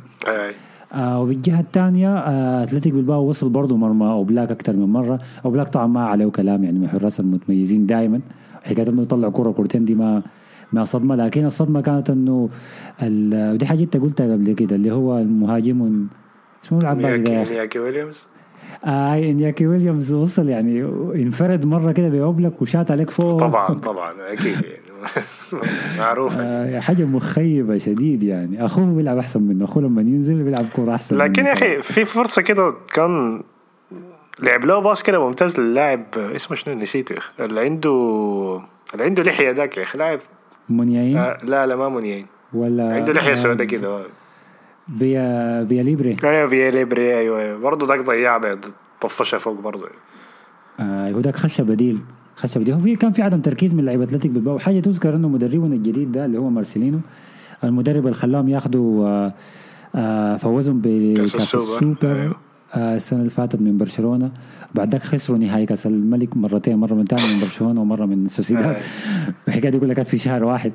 آه 0.95 1.21
وبالجهه 1.21 1.61
الثانية 1.61 2.17
آه 2.19 2.63
أتلتيك 2.63 2.93
بالباو 2.95 3.29
وصل 3.29 3.49
برضه 3.49 3.77
مرمى 3.77 4.07
اوبلاك 4.07 4.51
أكثر 4.51 4.77
من 4.77 4.87
مرة. 4.93 5.19
اوبلاك 5.45 5.69
طبعا 5.69 5.87
ما 5.87 6.05
عليه 6.07 6.27
كلام 6.27 6.65
يعني 6.65 6.79
من 6.79 6.85
الحراس 6.85 7.21
المتميزين 7.21 7.87
دائما 7.87 8.21
حكايه 8.63 8.89
إنه 8.89 9.03
يطلع 9.03 9.29
كورة 9.29 9.51
كورتين 9.51 9.85
دي 9.85 9.95
ما 9.95 10.23
ما 10.73 10.85
صدمة. 10.85 11.17
لكن 11.17 11.47
الصدمة 11.47 11.81
كانت 11.81 12.11
إنه 12.11 12.49
ودي 13.03 13.67
حاجة 13.67 13.83
أنت 13.83 13.97
قلتها 13.97 14.33
قبل 14.33 14.53
كده 14.53 14.77
اللي 14.77 14.91
هو 14.91 15.19
المهاجم 15.19 16.07
اسمه 16.65 16.79
العباقي 16.79 17.19
ده. 17.19 17.31
نياكي 17.43 17.79
ويليامز. 17.79 18.19
آه 18.85 19.15
انياكي 19.15 19.67
ويليامز 19.67 20.13
وصل 20.13 20.49
يعني 20.49 20.83
انفرد 21.15 21.67
مرة 21.67 21.93
كده 21.93 22.09
باوبلاك 22.09 22.63
وشات 22.63 22.91
عليك 22.91 23.11
فوق. 23.11 23.39
طبعا 23.39 23.69
طبعا 23.91 24.33
أكيد 24.33 24.47
يعني. 24.63 24.85
معروف 25.99 26.37
يعني. 26.37 26.77
آه 26.77 26.81
حاجة 26.81 27.05
مخيبة 27.05 27.79
شديد 27.79 28.23
يعني. 28.23 28.65
أخوه 28.65 28.95
بيلعب 28.95 29.19
أحسن 29.19 29.43
منه 29.43 29.65
أخوه 29.65 29.83
لما 29.83 30.01
ينزل 30.03 30.43
بيلعب 30.43 30.67
كورة 30.77 30.95
أحسن 30.95 31.17
لكن 31.19 31.45
يا. 31.47 31.53
أخي 31.53 31.83
في 31.83 32.05
فرصة 32.05 32.43
كده 32.43 32.75
كان 32.93 33.43
لعب 34.41 34.65
له 34.65 34.79
pass 34.79 35.03
كده 35.03 35.27
ممتاز 35.27 35.61
للاعب 35.61 36.05
اسمه 36.17 36.57
شنو 36.57 36.75
نسيته 36.75 37.13
يا 37.13 37.19
أخي؟ 37.19 37.31
اللي 37.45 37.61
عنده 37.61 37.91
اللي 38.95 39.05
عنده 39.05 39.23
لحية 39.23 39.51
ذاك 39.51 39.77
يا 39.77 39.83
أخي 39.83 39.99
لاعب 39.99 40.21
منياين 40.69 41.17
آه 41.19 41.37
لا 41.43 41.67
لا 41.67 41.77
ما 41.77 41.89
منيين 41.89 42.27
ولا 42.53 42.95
عنده 42.95 43.13
لحية 43.13 43.31
آه، 43.31 43.35
سوداء 43.35 43.67
كده. 43.67 44.03
فيا 44.99 45.65
فيا 45.65 45.83
ليبري. 45.83 46.17
أيوه 46.25 46.49
في 46.49 46.71
ليبري 46.71 47.19
أيوه 47.19 47.41
أيوه. 47.41 47.59
برضه 47.59 47.87
ذاك 47.87 48.07
ضيع 48.07 48.55
طفشها 49.01 49.39
فوق 49.39 49.61
برضه 49.61 49.89
آه 50.81 51.11
هو 51.11 51.21
داك 51.21 51.37
خش 51.37 51.61
بديل 51.61 51.99
خش 52.37 52.59
بديل. 52.59 52.75
هو 52.75 52.81
في 52.81 52.97
كان 52.97 53.13
في 53.13 53.23
عدم 53.23 53.41
تركيز 53.41 53.75
من 53.75 53.85
لعيبه 53.85 54.05
أتلتيك 54.05 54.31
بالباو. 54.31 54.59
حاجة 54.59 54.81
تذكر 54.81 55.15
إنه 55.15 55.29
مدربنا 55.29 55.75
الجديد 55.75 56.13
ده 56.13 56.25
اللي 56.25 56.39
هو 56.39 56.51
مارسيلينو 56.51 57.01
المدرب 57.65 58.05
اللي 58.05 58.15
خلاهم 58.15 58.49
ياخذوا 58.49 59.07
آه 59.09 59.29
آه 59.95 60.37
فوزهم 60.37 60.81
بكاس 60.85 61.55
السوبر. 61.55 62.37
آه 62.77 62.97
السنة 62.97 63.19
اللي 63.19 63.31
فاتت 63.31 63.61
من 63.61 63.77
برشلونة. 63.77 64.31
بعد 64.75 64.93
ذاك 64.93 65.03
خسروا 65.03 65.39
نهائي 65.39 65.67
كأس 65.67 65.87
الملك 65.87 66.37
مرتين 66.37 66.77
مرة 66.77 66.95
من 66.95 67.05
تاني 67.05 67.23
من 67.35 67.41
برشلونة 67.41 67.81
ومرة 67.81 68.07
من 68.07 68.29
سوسيداد. 68.29 68.77
الحكاية 69.49 69.71
دي 69.71 69.79
كلها 69.79 69.95
كانت 69.95 70.09
في 70.09 70.19
شهر 70.19 70.45
واحد. 70.45 70.73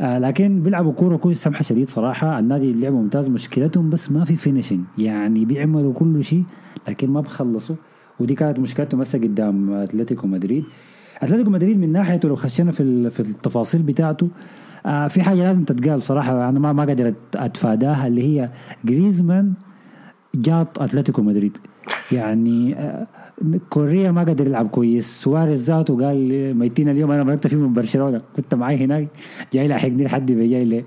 آه 0.00 0.18
لكن 0.18 0.62
بيلعبوا 0.62 0.92
كورة 0.92 1.16
كويس 1.16 1.42
سمحة 1.42 1.62
شديد 1.62 1.88
صراحة. 1.88 2.38
النادي 2.38 2.72
لعب 2.72 2.92
ممتاز 2.92 3.28
مشكلتهم 3.28 3.90
بس 3.90 4.12
ما 4.12 4.24
في 4.24 4.36
finishing 4.36 4.80
يعني 4.98 5.44
بيعملوا 5.44 5.92
كل 5.92 6.24
شيء 6.24 6.44
لكن 6.88 7.10
ما 7.10 7.20
بخلصوا. 7.20 7.76
ودي 8.20 8.34
كانت 8.34 8.58
مشكلتهم 8.58 9.00
هسه 9.00 9.18
قدام 9.18 9.72
أتلتيكو 9.72 10.26
مدريد. 10.26 10.64
أتلتيكو 11.22 11.50
مدريد 11.50 11.78
من 11.78 11.92
ناحيته 11.92 12.28
لو 12.28 12.36
خشينا 12.36 12.72
في 12.72 13.10
في 13.10 13.20
التفاصيل 13.20 13.82
بتاعته 13.82 14.28
آه 14.86 15.08
في 15.08 15.22
حاجة 15.22 15.38
لازم 15.38 15.64
تتقال 15.64 16.02
صراحة. 16.02 16.48
أنا 16.48 16.58
ما 16.58 16.72
ما 16.72 16.84
قادر 16.84 17.14
أتفاداها 17.36 18.06
اللي 18.06 18.22
هي 18.22 18.50
جريزمان 18.84 19.52
جاط 20.34 20.78
أتلتيكو 20.82 21.22
مدريد. 21.22 21.58
يعني 22.12 22.78
آه، 22.78 23.06
كوريا 23.70 24.10
ما 24.10 24.20
قدر 24.20 24.46
يلعب 24.46 24.68
كويس. 24.68 25.22
سواريز 25.22 25.70
ذاته 25.70 26.06
قال 26.06 26.54
ميتين 26.54 26.88
اليوم 26.88 27.10
أنا 27.10 27.24
مرقت 27.24 27.46
فيه 27.46 27.56
من 27.56 27.72
برشلونة 27.72 28.20
كنت 28.36 28.54
معي 28.54 28.84
هناك 28.84 29.08
جاي 29.52 29.68
لحقني 29.68 30.04
لحد 30.04 30.32
جاي 30.32 30.64
لي. 30.64 30.84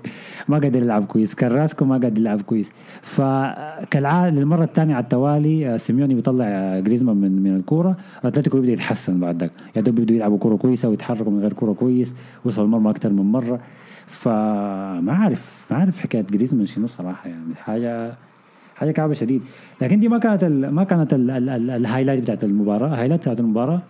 ما 0.48 0.56
قدر 0.56 0.82
يلعب 0.82 1.04
كويس. 1.04 1.34
كراسكو 1.34 1.84
ما 1.84 1.94
قدر 1.94 2.18
يلعب 2.20 2.40
كويس. 2.40 2.72
فكالعاده 3.02 4.36
للمرة 4.36 4.64
الثانية 4.64 4.94
على 4.94 5.02
التوالي 5.02 5.74
آه، 5.74 5.76
سيميوني 5.76 6.14
بيطلع 6.14 6.44
آه، 6.44 6.80
جريزمان 6.80 7.16
من 7.16 7.42
من 7.42 7.56
الكورة. 7.56 7.96
أتلتيكو 8.24 8.56
يبدا 8.56 8.72
يتحسن 8.72 9.20
بعد 9.20 9.40
ذاك 9.40 9.52
يا 9.76 9.80
دوب 9.80 9.94
بيبدوا 9.94 10.16
يلعبوا 10.16 10.38
كورة 10.38 10.56
كويسة 10.56 10.88
ويتحركوا 10.88 11.32
من 11.32 11.40
غير 11.40 11.52
كورة 11.52 11.72
كويس. 11.72 12.14
وصل 12.44 12.64
المرمى 12.64 12.90
أكثر 12.90 13.12
من 13.12 13.32
مرة. 13.32 13.60
فما 14.06 15.12
عارف 15.12 15.66
ما 15.70 15.76
عارف 15.76 16.00
حكاية 16.00 16.22
جريزمان 16.22 16.66
شنو 16.66 16.86
صراحة. 16.86 17.28
يعني 17.28 17.54
حاجة 17.54 18.14
حاجة 18.80 18.90
كعبة 18.90 19.12
شديد. 19.12 19.42
لكن 19.80 19.98
دي 19.98 20.08
ما 20.08 20.18
كانت 20.18 20.44
ال 20.44 20.70
ما 20.70 20.84
كانت 20.84 21.14
ال 21.14 21.30
ال 21.30 21.48
ال 21.48 21.70
ال 21.70 21.75
highlight 21.75 22.20
بتاعت 22.20 22.44
المباراة. 22.44 22.88
ال 22.88 22.91
highlight 22.91 23.20
بتاعت 23.20 23.40
المباراة 23.40 23.82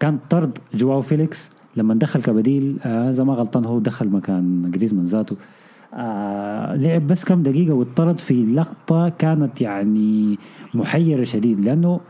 كان 0.00 0.18
طرد 0.30 0.58
جواو 0.74 1.00
فيليكس 1.00 1.52
لما 1.76 1.94
دخل 1.94 2.22
كبديل. 2.22 2.78
آه 2.84 3.10
إذا 3.10 3.24
ما 3.24 3.32
غلطان 3.32 3.64
هو 3.64 3.78
دخل 3.78 4.08
مكان 4.08 4.70
جريزمان 4.70 5.04
ذاته. 5.04 5.36
آه 5.94 6.76
لعب 6.76 7.06
بس 7.06 7.24
كم 7.24 7.42
دقيقة 7.42 7.74
واتطرد 7.74 8.18
في 8.18 8.44
لقطة 8.44 9.08
كانت 9.08 9.60
يعني 9.60 10.38
محيرة 10.74 11.24
شديد. 11.24 11.60
لأنه 11.60 12.00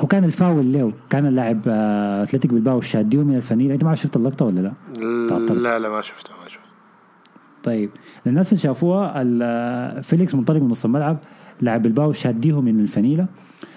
هو 0.00 0.06
كان 0.06 0.24
الفاول 0.24 0.72
له. 0.72 0.92
كان 1.10 1.26
اللاعب 1.26 1.60
آه 1.66 2.22
أتلتيك 2.22 2.52
بالباو 2.54 2.80
شاديه 2.80 3.22
من 3.22 3.36
الفنيله 3.36 3.74
أنت 3.74 3.84
ما 3.84 3.94
شفت 3.94 4.16
اللقطة 4.16 4.44
ولا 4.44 4.60
لا؟ 4.60 4.72
لا 5.50 5.78
لا 5.78 5.88
ما 5.88 6.02
شفته 6.02 6.30
ما 6.42 6.48
شفته. 6.48 6.61
طيب 7.62 7.90
للناس 8.26 8.48
اللي 8.52 8.60
شافوها 8.60 9.22
فيليكس 10.00 10.34
منطلق 10.34 10.60
من 10.62 10.68
نص 10.68 10.84
الملعب 10.84 11.18
لاعب 11.60 11.82
بالباو 11.82 12.12
شاديه 12.12 12.60
من 12.60 12.80
الفنيله 12.80 13.26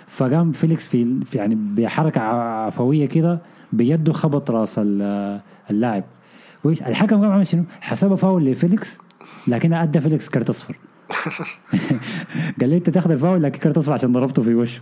فقام 0.08 0.52
فيليكس 0.52 0.88
في 0.88 1.20
يعني 1.34 1.56
بحركة 1.56 2.22
عفوية 2.22 3.06
كده 3.06 3.42
بيده 3.74 4.14
خبط 4.14 4.52
رأس 4.52 4.80
ال- 4.80 5.42
اللاعب. 5.72 6.04
كويس. 6.64 6.82
الحكم 6.82 7.22
قام 7.22 7.32
عمل 7.32 7.48
شنو؟ 7.48 7.64
حسبه 7.82 8.16
فاول 8.16 8.46
لفيليكس 8.46 9.00
لكن 9.48 9.74
أدى 9.74 10.02
فيليكس 10.02 10.30
كرت 10.30 10.50
أصفر. 10.50 10.78
قال 12.62 12.70
لي 12.70 12.78
أنت 12.78 12.90
تاخذ 12.90 13.12
الفاول 13.12 13.44
لكن 13.44 13.60
كرت 13.60 13.78
أصفر 13.78 13.94
عشان 13.94 14.12
ضربته 14.12 14.42
في 14.42 14.56
وشه. 14.56 14.82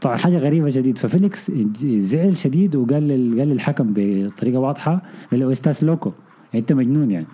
طبعا 0.00 0.16
حاجة 0.16 0.38
غريبة 0.38 0.70
شديد. 0.70 0.98
ففيليكس 0.98 1.50
زعل 1.84 2.36
شديد 2.36 2.76
وقال 2.76 3.38
قال 3.38 3.48
للحكم 3.48 3.92
بطريقة 3.96 4.58
واضحة 4.58 5.02
قال 5.30 5.40
له 5.40 5.52
أستاذ 5.52 5.84
لوكو 5.84 6.12
أنت 6.54 6.72
مجنون 6.72 7.10
يعني. 7.10 7.26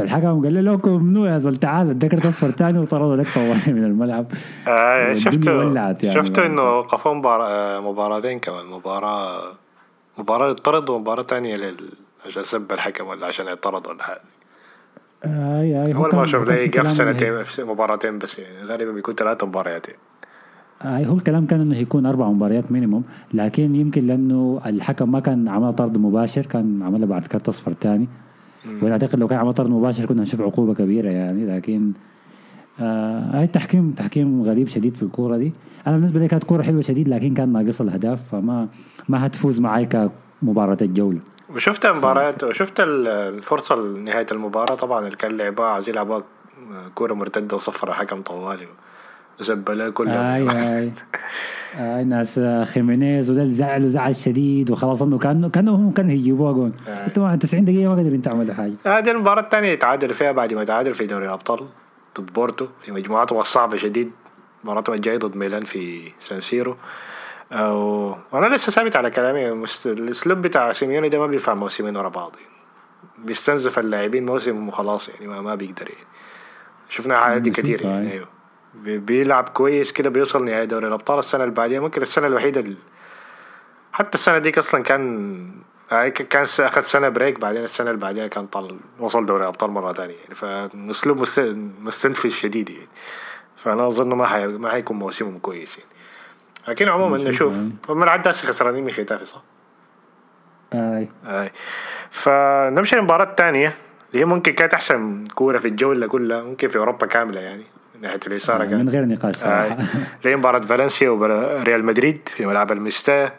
فالحكم 0.00 0.42
قال 0.42 0.54
له 0.54 0.60
لوكو 0.60 0.98
ممنوع 0.98 1.30
يا 1.30 1.38
زول 1.38 1.56
تعال 1.56 1.90
اديك 1.90 2.26
أصفر 2.26 2.50
ثاني 2.50 2.78
وطردوا 2.78 3.16
لك 3.16 3.34
طوالي 3.34 3.72
من 3.72 3.84
الملعب 3.84 4.26
آه 4.68 5.14
شفته 5.14 5.72
يعني 5.74 6.14
شفته. 6.14 6.46
إنه 6.46 6.62
وقفوا. 6.62 7.22
آه، 7.24 7.80
مباراتين 7.80 8.38
كمان 8.38 8.66
مباراة 8.66 9.52
مباراة 10.18 10.50
يطرد 10.50 10.90
ومباراة 10.90 11.22
تانية 11.22 11.56
لل... 11.56 11.76
عشان 12.26 12.42
سب 12.42 12.72
الحكم 12.72 13.06
ولا 13.06 13.26
عشان 13.26 13.46
يطرد 13.46 13.86
ولا 13.86 14.02
حاجة 14.02 14.20
اي 15.24 15.86
اي 15.86 15.92
كان 15.92 16.16
ما 16.16 16.22
أشوف 16.22 16.40
هو 16.40 16.46
كان 16.46 16.56
لي 16.56 16.62
في 16.62 16.68
قف 16.68 16.80
كلام 16.80 16.92
سنتين 16.92 17.42
في 17.42 17.64
مباراتين 17.64 18.18
بس 18.18 18.38
يعني 18.38 18.64
غالبا 18.64 18.92
بيكون 18.92 19.14
ثلاثة 19.14 19.46
مباريات 19.46 19.88
يعني. 19.88 20.00
آه 20.82 21.04
هو 21.06 21.16
الكلام 21.16 21.46
كان 21.46 21.60
إنه 21.60 21.78
يكون 21.78 22.06
أربع 22.06 22.28
مباريات 22.28 22.72
minimum 22.72 23.04
لكن 23.34 23.74
يمكن 23.74 24.06
لأنه 24.06 24.60
الحكم 24.66 25.12
ما 25.12 25.20
كان 25.20 25.48
عمل 25.48 25.72
طرد 25.72 25.98
مباشر 25.98 26.46
كان 26.46 26.82
عملها 26.82 27.06
بعد 27.06 27.26
كارت 27.26 27.48
أصفر 27.48 27.72
ثاني 27.72 28.08
وأنا 28.66 28.92
اعتقد 28.92 29.18
لو 29.20 29.28
كان 29.28 29.38
عمل 29.38 29.52
طرد 29.52 29.68
مباشر 29.68 30.06
كنا 30.06 30.22
نشوف 30.22 30.40
عقوبة 30.42 30.74
كبيرة 30.74 31.08
يعني 31.10 31.56
لكن 31.56 31.92
آه 32.80 33.20
هاي 33.38 33.44
التحكيم 33.44 33.90
تحكيم 33.90 34.42
غريب 34.42 34.68
شديد 34.68 34.96
في 34.96 35.02
الكورة 35.02 35.36
دي. 35.36 35.52
أنا 35.86 35.96
بالنسبة 35.96 36.20
لي 36.20 36.28
كانت 36.28 36.44
كورة 36.44 36.62
حلوة 36.62 36.80
شديد 36.80 37.08
لكن 37.08 37.34
كان 37.34 37.52
ناقص 37.52 37.80
الأهداف 37.80 38.28
فما 38.28 38.68
ما 39.08 39.26
هتفوز 39.26 39.60
معي 39.60 39.86
كمباراة 40.42 40.76
الجولة. 40.82 41.20
وشفت 41.54 41.86
مباريات 41.86 42.44
وشفت 42.44 42.80
ال- 42.80 43.08
الفرصة 43.08 43.74
لنهاية 43.76 44.26
المباراة؟ 44.32 44.74
طبعا 44.74 45.04
اللي 45.06 45.16
كان 45.16 45.36
لعبها 45.36 45.66
عايز 45.66 45.88
يلعبها 45.88 46.22
كورة 46.94 47.14
مرتدة 47.14 47.56
وصفر 47.56 47.88
الحكم 47.88 48.22
طوالي. 48.22 48.66
وزبلها 49.40 49.90
كلها. 49.90 50.36
آي 50.36 50.50
آي. 50.78 50.90
آي 51.98 52.04
ناس 52.04 52.38
آه، 52.38 52.64
خيمينيز 52.64 53.30
وده 53.30 53.44
زعلوا 53.44 53.88
زعل 53.88 54.16
شديد 54.16 54.70
وخلاص 54.70 55.02
إنه 55.02 55.18
كانه 55.18 55.48
كأنه 55.48 55.74
هم 55.74 55.90
كانوا 55.92 56.10
هيجيبوها 56.10 56.52
جون. 56.52 56.72
أنتوا 56.88 57.22
مع 57.22 57.36
90 57.36 57.64
دقيقه 57.64 57.94
ما 57.94 58.00
قدروا 58.02 58.16
تعملوا 58.16 58.54
حاجة. 58.54 58.72
هذه 58.86 59.10
المباراة 59.10 59.42
الثانية 59.42 59.68
يتعادل 59.68 60.14
فيها 60.14 60.32
بعد 60.32 60.54
ما 60.54 60.64
تعادل 60.64 60.94
في 60.94 61.06
دوري 61.06 61.24
الأبطال 61.26 61.66
ضد 62.20 62.32
بورتو. 62.32 62.66
في 62.84 62.92
مجموعتهم 62.92 63.40
الصعبة 63.40 63.76
شديد. 63.76 64.10
مباراتهم 64.64 64.94
الجاية 64.96 65.18
ضد 65.18 65.36
ميلان 65.36 65.60
في 65.62 66.12
سانسيرو 66.20 66.76
أو 67.52 68.16
وأنا 68.32 68.54
لسه 68.54 68.72
ثابت 68.72 68.96
على 68.96 69.10
كلامي. 69.10 69.50
مست... 69.50 69.86
الأسلوب 69.86 70.38
بتاع 70.42 70.72
سيميوني 70.72 71.08
ده 71.08 71.18
ما 71.18 71.26
بينفع 71.26 71.54
موسمين 71.54 71.96
ورا 71.96 72.08
بعض. 72.08 72.36
بيستنزف 73.24 73.78
اللاعبين 73.78 74.26
موسم 74.26 74.68
وخلاص 74.68 75.08
يعني 75.08 75.26
ما, 75.26 75.40
ما 75.40 75.54
بيقدر. 75.54 75.82
يعني 75.88 76.04
شفنا 76.88 77.20
حاجات 77.20 77.42
دي 77.42 77.50
بيصير 77.50 77.64
كتير 77.64 77.78
فعلا. 77.78 77.94
يعني. 78.02 78.18
بي- 78.18 78.24
بيلعب 78.74 79.48
كويس 79.48 79.92
كده 79.92 80.10
بيوصل 80.10 80.44
نهائي 80.44 80.66
دوري 80.66 80.86
الأبطال 80.88 81.18
السنة 81.18 81.44
اللي 81.44 81.54
بعديها. 81.54 81.80
ممكن 81.80 82.02
السنة 82.02 82.26
الوحيدة 82.26 82.60
اللي 82.60 82.76
حتى 83.92 84.14
السنة 84.14 84.38
ديك 84.38 84.58
أصلا 84.58 84.82
كان 84.82 85.52
ك- 85.90 86.12
كان 86.28 86.44
س- 86.44 86.60
أخذ 86.60 86.80
سنة 86.80 87.08
بريك 87.08 87.40
بعدين 87.40 87.64
السنة 87.64 87.90
اللي 87.90 88.00
بعدها 88.00 88.26
كان 88.26 88.46
طل 88.46 88.76
وصل 88.98 89.26
دوري 89.26 89.42
الأبطال 89.42 89.70
مرة 89.70 89.92
تانية 89.92 90.14
يعني. 90.14 90.34
فأسلوب 90.34 91.20
مست- 91.20 91.56
مستنزف 91.80 92.30
شديد 92.30 92.70
يعني. 92.70 92.88
فأنا 93.56 93.88
أظن 93.88 94.14
ما 94.14 94.26
حي... 94.26 94.46
ما 94.46 94.70
حيكون 94.70 94.98
موسمهم 94.98 95.38
كويس 95.38 95.78
يعني. 95.78 95.90
لكن 96.68 96.88
عموما 96.88 97.16
نشوف. 97.16 97.54
هم 97.88 98.02
العادة 98.02 98.28
هسه 98.28 98.48
خسرانين 98.48 98.84
من 98.84 98.90
ختافي 98.92 99.24
صح؟ 99.24 99.42
أي. 100.74 101.08
أي. 101.26 101.52
فنمشي 102.10 102.96
للمباراة 102.96 103.24
الثانية 103.24 103.74
اللي 104.10 104.20
هي 104.20 104.24
ممكن 104.24 104.52
كانت 104.52 104.74
أحسن 104.74 105.24
كورة 105.34 105.58
في 105.58 105.68
الجولة 105.68 106.06
كلها 106.06 106.42
ممكن 106.42 106.68
في 106.68 106.78
أوروبا 106.78 107.06
كاملة 107.06 107.40
يعني. 107.40 107.64
من 108.00 108.06
ناحية 108.06 108.20
الإثارة 108.26 108.64
آه، 108.64 108.66
من 108.66 108.88
غير 108.88 109.04
نقاش 109.04 109.34
صراحة 109.34 109.56
آه، 109.56 109.72
اللي 110.18 110.30
هي 110.30 110.36
مباراة 110.36 110.60
فالنسيا 110.60 111.10
وريال 111.10 111.84
مدريد 111.84 112.20
في 112.36 112.46
ملعب 112.46 112.72
المستاء 112.72 113.36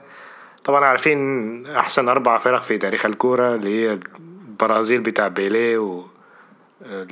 طبعا 0.63 0.85
عارفين 0.85 1.65
أحسن 1.65 2.09
أربع 2.09 2.37
فرق 2.37 2.61
في 2.61 2.77
تاريخ 2.77 3.05
الكورة 3.05 3.55
اللي 3.55 3.69
هي 3.69 3.99
البرازيل 4.47 5.01
بتاع 5.01 5.27
بيليه 5.27 5.77
و 5.77 6.03
آه، 6.85 7.07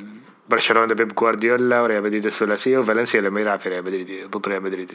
برشلونة 0.49 0.93
بيب 0.93 1.15
جوارديولا 1.15 1.81
وريال 1.81 2.03
مدريد 2.03 2.25
الثلاثية 2.25 2.77
وفالنسيا 2.77 3.21
لما 3.21 3.41
يلعب 3.41 3.59
في 3.59 3.69
ريال 3.69 3.83
مدريد 3.83 4.29
ضد 4.31 4.47
ريال 4.47 4.63
مدريد. 4.63 4.91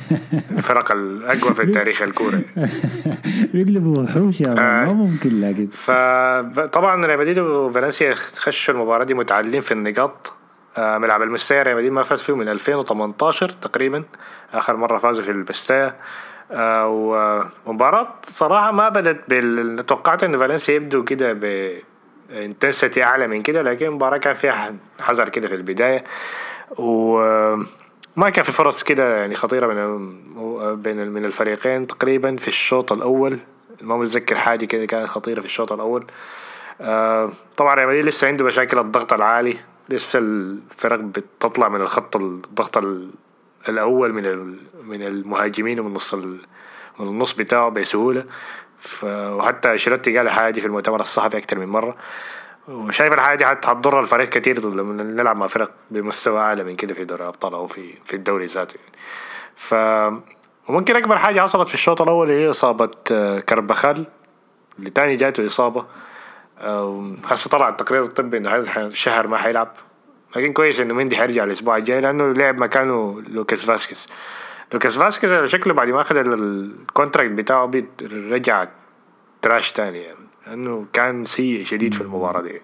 الفرق 0.58 0.92
الأقوى 0.92 1.54
في 1.54 1.66
تاريخ 1.66 2.02
الكورة. 2.02 2.42
بيقلبوا 3.54 4.02
وحوش 4.02 4.40
يا 4.40 4.50
آه. 4.50 4.54
ما 4.54 4.92
ممكن 4.92 5.40
لكن 5.40 5.66
فطبعا 5.72 7.06
ريال 7.06 7.18
مدريد 7.18 7.38
وفالنسيا 7.38 8.14
خشوا 8.14 8.74
المباراة 8.74 9.04
دي 9.04 9.14
متعادلين 9.14 9.60
في 9.60 9.72
النقاط. 9.72 10.41
ملعب 10.78 11.22
المستايا 11.22 11.62
ريال 11.62 11.76
مدريد 11.76 11.92
ما 11.92 12.02
فاز 12.02 12.22
فيه 12.22 12.36
من 12.36 12.48
2018 12.48 13.48
تقريبا. 13.48 14.04
آخر 14.54 14.76
مرة 14.76 14.98
فازوا 14.98 15.24
في 15.24 15.30
المستايا 15.30 15.96
آه، 16.52 16.86
ومباراة 17.66 18.08
صراحة 18.24 18.72
ما 18.72 18.88
بدت 18.88 19.20
بال 19.28 19.86
توقعت 19.86 20.24
إن 20.24 20.38
فالنسيا 20.38 20.74
يبدو 20.74 21.04
كده 21.04 21.32
ب 21.32 21.72
انتنسيتي 22.30 23.04
أعلى 23.04 23.26
من 23.26 23.42
كده 23.42 23.62
لكن 23.62 23.86
المباراة 23.86 24.18
كان 24.18 24.32
فيها 24.34 24.74
حذر 25.00 25.28
كده 25.28 25.48
في 25.48 25.54
البداية. 25.54 26.04
وما 26.78 28.30
كان 28.32 28.44
في 28.44 28.52
فرص 28.52 28.82
كده 28.82 29.16
يعني 29.16 29.34
خطيرة 29.34 29.66
من 29.66 30.12
بين 30.82 31.08
من 31.08 31.24
الفريقين 31.24 31.86
تقريبا 31.86 32.36
في 32.36 32.48
الشوط 32.48 32.92
الأول. 32.92 33.38
ما 33.80 33.96
متذكر 33.96 34.36
حاجة 34.36 34.64
كده 34.64 34.86
كانت 34.86 35.08
خطيرة 35.08 35.40
في 35.40 35.46
الشوط 35.46 35.72
الأول. 35.72 36.04
آه، 36.80 37.32
طبعا 37.56 37.74
ريال 37.74 37.88
مدريد 37.88 38.04
لسه 38.04 38.28
عنده 38.28 38.44
مشاكل 38.44 38.78
الضغط 38.78 39.12
العالي. 39.12 39.56
لسه 39.88 40.18
الفرق 40.18 40.98
بتطلع 40.98 41.68
من 41.68 41.80
الخط 41.80 42.16
الضغط 42.16 42.76
ال- 42.78 43.10
الأول 43.68 44.12
من 44.12 44.56
من 44.84 45.02
المهاجمين 45.06 45.80
ومن 45.80 45.94
نص 45.94 46.14
من 46.14 46.38
النص 47.00 47.32
بتاعه 47.32 47.68
بسهولة. 47.68 48.24
ف- 48.78 49.04
وحتى 49.04 49.78
شيرتي 49.78 50.16
قال 50.16 50.26
الحاجة 50.26 50.52
دي 50.52 50.60
في 50.60 50.66
المؤتمر 50.66 51.00
الصحفي 51.00 51.38
أكتر 51.38 51.58
من 51.58 51.66
مرة. 51.66 51.96
وشايف 52.68 53.12
الحاجة 53.12 53.36
دي 53.38 53.44
هتضر 53.44 54.00
الفريق 54.00 54.28
كتير 54.28 54.68
لما 54.68 55.02
نلعب 55.02 55.36
مع 55.36 55.46
فرق 55.46 55.70
بمستوى 55.90 56.40
أعلى 56.40 56.64
من 56.64 56.76
كده 56.76 56.94
في 56.94 57.04
دوري 57.04 57.22
الأبطال 57.22 57.54
أو 57.54 57.66
في 57.66 57.94
في 58.04 58.16
الدوري 58.16 58.44
ذاته. 58.46 58.80
ف 59.56 59.74
وممكن 60.68 60.96
أكبر 60.96 61.18
حاجة 61.18 61.40
حصلت 61.40 61.68
في 61.68 61.74
الشوط 61.74 62.02
الأول 62.02 62.30
هي 62.30 62.50
إصابة 62.50 62.90
آه، 63.12 63.40
كربخال 63.40 64.04
اللي 64.78 64.90
تاني 64.90 65.16
جاته 65.16 65.46
إصابة. 65.46 65.80
آه، 65.80 65.86
هسه 67.26 67.50
طلع 67.50 67.68
التقرير 67.68 68.02
الطبي 68.02 68.38
هذا 68.38 68.86
الشهر 68.86 69.26
ما 69.26 69.36
حيلعب. 69.36 69.72
لكن 70.36 70.52
كويس 70.52 70.80
إنه 70.80 70.94
مندي 70.94 71.16
حيرجع 71.16 71.44
الأسبوع 71.44 71.76
الجاي 71.76 72.00
لأنه 72.00 72.32
لعب 72.32 72.58
مكانه 72.60 73.22
لوكاس 73.28 73.64
فاسكيز. 73.64 74.06
لوكاس 74.72 74.96
فاسكيز 74.96 75.50
شكله 75.50 75.74
بعد 75.74 75.88
ما 75.88 76.04
ال- 76.10 76.32
contract 76.80 77.30
بتاعه 77.30 77.70
رجع 78.12 78.66
trash 79.42 79.72
تاني 79.72 79.98
يعني. 80.02 80.18
لأنه 80.46 80.86
كان 80.92 81.24
سيء 81.24 81.64
شديد 81.64 81.94
في 81.94 82.00
المباراة 82.00 82.42
دي. 82.42 82.62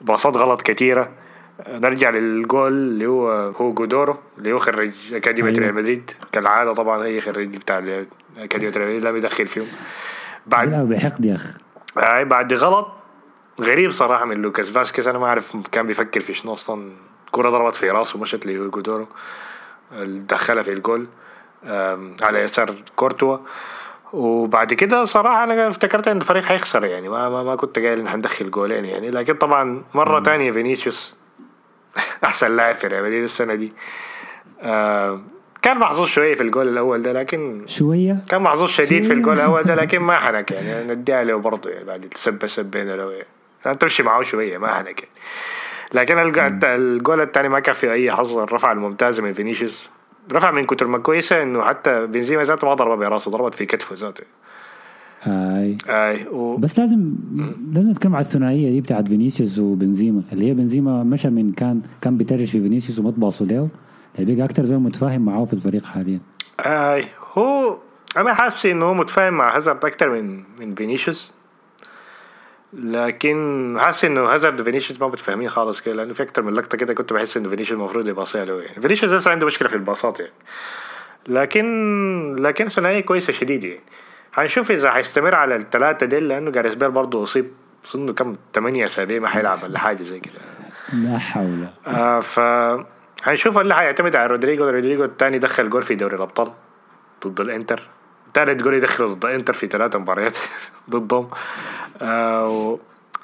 باصات 0.00 0.36
غلط 0.36 0.62
كثيرة 0.62 1.10
نرجع 1.68 2.10
للجول 2.10 2.72
اللي 2.72 3.06
هو 3.06 3.30
هو 3.30 3.72
هوجو 3.72 3.94
دورو 3.94 4.16
اللي 4.38 4.52
هو 4.52 4.58
خريج 4.58 5.14
أكاديمية 5.14 5.50
أيوة. 5.50 5.62
ريال 5.62 5.74
مدريد. 5.74 6.10
كالعادة 6.32 6.72
طبعا 6.72 7.04
هي 7.04 7.20
خريج 7.20 7.56
بتاع 7.56 8.04
أكاديمية 8.38 8.72
ريال 8.76 8.86
مدريد 8.88 9.04
لم 9.04 9.16
يدخل 9.16 9.46
فيهم. 9.46 9.66
بعد 10.46 10.68
بيلعبوا 10.68 10.88
بحقد 10.94 11.24
يا 11.24 11.34
اخ 11.34 11.56
هاي 11.98 12.24
بعد 12.24 12.54
غلط. 12.54 12.88
غريب 13.60 13.90
صراحة 13.90 14.24
من 14.24 14.36
لوكاس 14.42 14.70
فاسكيز 14.70 15.08
أنا 15.08 15.18
ما 15.18 15.26
أعرف 15.26 15.56
كان 15.72 15.86
بيفكر 15.86 16.20
في 16.20 16.34
شنو 16.34 16.52
أصلا. 16.52 16.92
كرة 17.30 17.50
ضربت 17.50 17.74
في 17.74 17.90
راسه 17.90 18.20
مشت 18.20 18.46
لهوجو 18.46 18.79
دورو 18.79 19.06
دخلها 20.06 20.62
في 20.62 20.72
الجول 20.72 21.06
على 22.22 22.38
يسار 22.38 22.74
كورتوا. 22.96 23.38
وبعد 24.12 24.74
كده 24.74 25.04
صراحة 25.04 25.44
أنا 25.44 25.68
افتكرت 25.68 26.08
إن 26.08 26.16
الفريق 26.16 26.44
حيخسر 26.44 26.84
يعني 26.84 27.08
ما 27.08 27.28
ما, 27.28 27.42
ما 27.42 27.56
كنت 27.56 27.78
قايل 27.78 27.98
إن 28.00 28.08
حندخل 28.08 28.50
جولين 28.50 28.84
يعني. 28.84 29.10
لكن 29.10 29.34
طبعا 29.34 29.82
مرة 29.94 30.20
تانية 30.20 30.50
فينيسيوس 30.50 31.16
أحسن 32.24 32.56
لاعب 32.56 32.74
في 32.74 32.86
ريال 32.86 33.02
مدريد 33.02 33.22
السنة 33.22 33.54
دي. 33.54 33.72
كان 35.62 35.78
محظوظ 35.78 36.06
شوية 36.06 36.34
في 36.34 36.42
الجول 36.42 36.68
الأول 36.68 37.02
ده 37.02 37.12
لكن 37.12 37.62
شوية؟ 37.66 38.18
كان 38.28 38.42
محظوظ 38.42 38.68
شديد 38.68 39.02
في 39.02 39.08
شوية. 39.08 39.16
الجول 39.16 39.34
الأول 39.34 39.62
ده 39.62 39.74
لكن 39.74 40.02
ما 40.08 40.16
حنك 40.16 40.50
يعني. 40.50 40.92
نديها 40.94 41.24
له 41.24 41.36
برضه 41.36 41.70
يعني 41.70 41.84
بعد 41.84 42.04
السبه 42.04 42.46
سبينا 42.46 42.92
له 42.96 43.12
يعني 43.12 43.26
تمشي 43.72 44.02
معه 44.02 44.22
شوية 44.22 44.58
ما 44.58 44.74
حنك 44.74 44.86
يعني 45.02 45.14
لكن 45.94 46.18
الج- 46.18 46.64
الجول 46.64 47.20
الثاني 47.20 47.48
ما 47.48 47.60
كان 47.60 47.74
فيه 47.74 47.92
أي 47.92 48.12
حظ 48.12 48.38
الرفعه 48.38 48.72
الممتازه 48.72 49.22
من 49.22 49.32
فينيسيوس. 49.32 49.90
رفع 50.32 50.50
من 50.50 50.64
كتر 50.64 50.86
ما 50.86 50.98
كويسة 50.98 51.42
إنه 51.42 51.62
حتى 51.62 52.06
بنزيما 52.06 52.42
ذاته 52.44 52.66
ما 52.66 52.74
ضربها 52.74 52.96
براسه 52.96 53.30
ضربت 53.30 53.54
في 53.54 53.66
كتفه 53.66 53.94
ذاته. 53.98 54.24
أي. 55.26 55.78
أي 55.88 56.26
و... 56.28 56.56
بس 56.56 56.78
لازم 56.78 57.14
لازم 57.74 57.90
نتكلم 57.90 58.14
على 58.14 58.24
الثنائية 58.24 58.70
دي 58.70 58.80
بتاعت 58.80 59.08
فينيسيوس 59.08 59.58
وبنزيما 59.58 60.22
اللي 60.32 60.48
هي 60.50 60.54
بنزيما 60.54 61.02
مشى 61.04 61.30
من 61.30 61.52
كان 61.52 61.82
كان 62.00 62.16
بي 62.16 62.26
trash 62.26 62.50
في 62.50 62.60
فينيسيوس 62.62 62.98
وما 62.98 63.10
تباصوا 63.10 63.46
له 63.46 63.68
بقى 64.18 64.44
أكتر 64.44 64.62
زي 64.62 64.76
متفاهم 64.76 65.24
معاه 65.24 65.44
في 65.44 65.52
الفريق 65.52 65.84
حاليا. 65.84 66.20
أي 66.60 67.04
هو 67.38 67.76
أنا 68.16 68.34
حاسس 68.34 68.66
إنه 68.66 68.84
هو 68.84 68.94
متفاهم 68.94 69.34
مع 69.34 69.56
هازارد 69.56 69.84
أكتر 69.84 70.10
من 70.10 70.42
من 70.60 70.74
فينيسيوس. 70.74 71.32
لكن 72.76 73.76
حاسس 73.80 74.04
إنه 74.04 74.20
هازارد 74.20 74.60
وفينيسيوس 74.60 75.00
ما 75.00 75.08
متفاهمين 75.08 75.48
خالص 75.48 75.80
كده 75.80 75.94
لأنه 75.94 76.14
في 76.14 76.22
أكتر 76.22 76.42
من 76.42 76.52
لقطة 76.52 76.78
كده 76.78 76.94
كنت 76.94 77.12
بحس 77.12 77.36
إنه 77.36 77.48
فينيسيوس 77.48 77.80
المفروض 77.80 78.08
يباصيها 78.08 78.44
له 78.44 78.62
يعني 78.62 78.80
فينيسيوس 78.80 79.12
لسه 79.12 79.30
عنده 79.30 79.46
مشكلة 79.46 79.68
في 79.68 79.74
الباصات 79.74 80.20
يعني. 80.20 80.32
لكن 81.28 82.36
لكن 82.38 82.68
ثنائية 82.68 83.00
كويسة 83.00 83.32
شديد 83.32 83.64
يعني. 83.64 83.80
هنشوف 84.34 84.70
إذا 84.70 84.96
هيستمر 84.96 85.34
على 85.34 85.56
الثلاثه 85.56 86.06
ديل 86.06 86.28
لأنه 86.28 86.50
جاريس 86.50 86.74
بيل 86.74 86.90
برضه 86.90 87.22
أصيب 87.22 87.50
أظن 87.84 88.14
كم؟ 88.14 88.32
8 88.54 88.84
أسابيع 88.84 89.20
ما 89.20 89.28
حيلعب 89.28 89.58
ولا 89.62 89.78
حاجة 89.78 90.02
زي 90.02 90.20
كده. 90.20 90.32
لا 90.92 91.18
حول. 91.18 91.66
آه 91.86 92.20
ف 92.20 92.40
هنشوف 93.22 93.58
اللي 93.58 93.74
حيعتمد 93.74 94.16
على 94.16 94.26
رودريجو. 94.26 94.64
رودريجو 94.64 95.04
الثاني 95.04 95.38
دخل 95.38 95.70
جول 95.70 95.82
في 95.82 95.94
دوري 95.94 96.16
الأبطال 96.16 96.52
ضد 97.26 97.40
الإنتر. 97.40 97.82
ثالث 98.34 98.62
جول 98.62 98.74
يدخله 98.74 99.06
ضد 99.06 99.24
الانتر 99.24 99.52
في 99.52 99.66
ثلاث 99.66 99.96
مباريات 99.96 100.38
ضدهم. 100.90 101.30
آه. 102.02 102.78